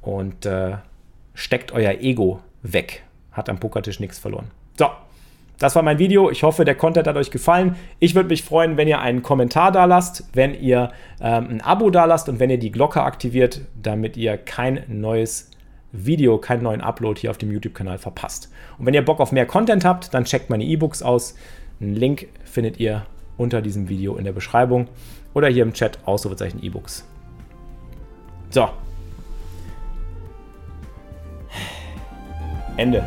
und 0.00 0.46
äh, 0.46 0.78
steckt 1.34 1.70
euer 1.72 1.92
Ego 2.00 2.40
weg. 2.62 3.04
Hat 3.30 3.48
am 3.48 3.58
Pokertisch 3.60 4.00
nichts 4.00 4.18
verloren. 4.18 4.50
So, 4.78 4.86
das 5.58 5.76
war 5.76 5.82
mein 5.82 6.00
Video. 6.00 6.28
Ich 6.28 6.42
hoffe, 6.42 6.64
der 6.64 6.74
Content 6.74 7.06
hat 7.06 7.16
euch 7.16 7.30
gefallen. 7.30 7.76
Ich 8.00 8.16
würde 8.16 8.28
mich 8.28 8.42
freuen, 8.42 8.76
wenn 8.76 8.88
ihr 8.88 9.00
einen 9.00 9.22
Kommentar 9.22 9.70
da 9.70 9.84
lasst, 9.84 10.24
wenn 10.32 10.60
ihr 10.60 10.90
ähm, 11.20 11.46
ein 11.50 11.60
Abo 11.60 11.90
da 11.90 12.04
lasst 12.04 12.28
und 12.28 12.40
wenn 12.40 12.50
ihr 12.50 12.58
die 12.58 12.72
Glocke 12.72 13.02
aktiviert, 13.02 13.60
damit 13.80 14.16
ihr 14.16 14.36
kein 14.36 14.82
neues 14.88 15.51
Video, 15.92 16.38
keinen 16.38 16.62
neuen 16.62 16.80
Upload 16.80 17.20
hier 17.20 17.30
auf 17.30 17.38
dem 17.38 17.52
YouTube-Kanal 17.52 17.98
verpasst. 17.98 18.50
Und 18.78 18.86
wenn 18.86 18.94
ihr 18.94 19.04
Bock 19.04 19.20
auf 19.20 19.30
mehr 19.30 19.46
Content 19.46 19.84
habt, 19.84 20.12
dann 20.14 20.24
checkt 20.24 20.50
meine 20.50 20.64
E-Books 20.64 21.02
aus. 21.02 21.34
Einen 21.80 21.94
Link 21.94 22.28
findet 22.44 22.80
ihr 22.80 23.06
unter 23.36 23.60
diesem 23.60 23.88
Video 23.88 24.16
in 24.16 24.24
der 24.24 24.32
Beschreibung 24.32 24.88
oder 25.34 25.48
hier 25.48 25.62
im 25.62 25.72
Chat 25.72 25.98
Ausrufezeichen 26.06 26.62
E-Books. 26.62 27.04
So. 28.50 28.68
Ende. 32.76 33.04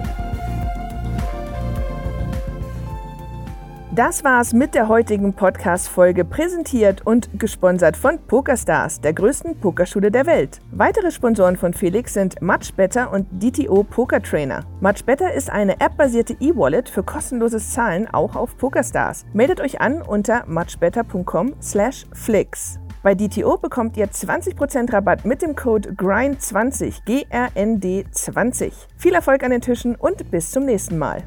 Das 3.96 4.24
war's 4.26 4.52
mit 4.52 4.76
der 4.76 4.90
heutigen 4.90 5.34
Podcast-Folge, 5.34 6.26
präsentiert 6.26 7.08
und 7.08 7.40
gesponsert 7.40 7.96
von 7.96 8.20
PokerStars, 8.28 9.00
der 9.00 9.14
größten 9.14 9.58
Pokerschule 9.58 10.12
der 10.12 10.26
Welt. 10.26 10.60
Weitere 10.72 11.12
Sponsoren 11.12 11.56
von 11.56 11.74
Felix 11.74 12.14
sind 12.14 12.42
Much 12.42 12.74
Better 12.76 13.14
und 13.14 13.26
DTO 13.42 13.84
Poker 13.84 14.22
Trainer. 14.22 14.66
Much 14.82 15.06
ist 15.34 15.50
eine 15.50 15.80
appbasierte 15.80 16.36
E-Wallet 16.42 16.90
für 16.90 17.04
kostenloses 17.04 17.72
Zahlen 17.72 18.14
auch 18.14 18.36
auf 18.36 18.58
PokerStars. 18.58 19.26
Meldet 19.32 19.62
euch 19.62 19.80
an 19.80 20.02
unter 20.02 20.46
muchbetter.com/flix. 20.46 22.80
Bei 23.02 23.16
DTO 23.16 23.56
bekommt 23.56 23.96
ihr 23.96 24.12
20% 24.12 24.92
Rabatt 24.92 25.24
mit 25.24 25.42
dem 25.42 25.56
Code 25.56 25.94
GRIND20, 25.94 27.06
G-R-N-D 27.06 28.08
20. 28.12 28.74
Viel 28.98 29.14
Erfolg 29.14 29.42
an 29.44 29.52
den 29.52 29.62
Tischen 29.62 29.96
und 29.96 30.30
bis 30.32 30.52
zum 30.52 30.66
nächsten 30.66 30.98
Mal. 30.98 31.24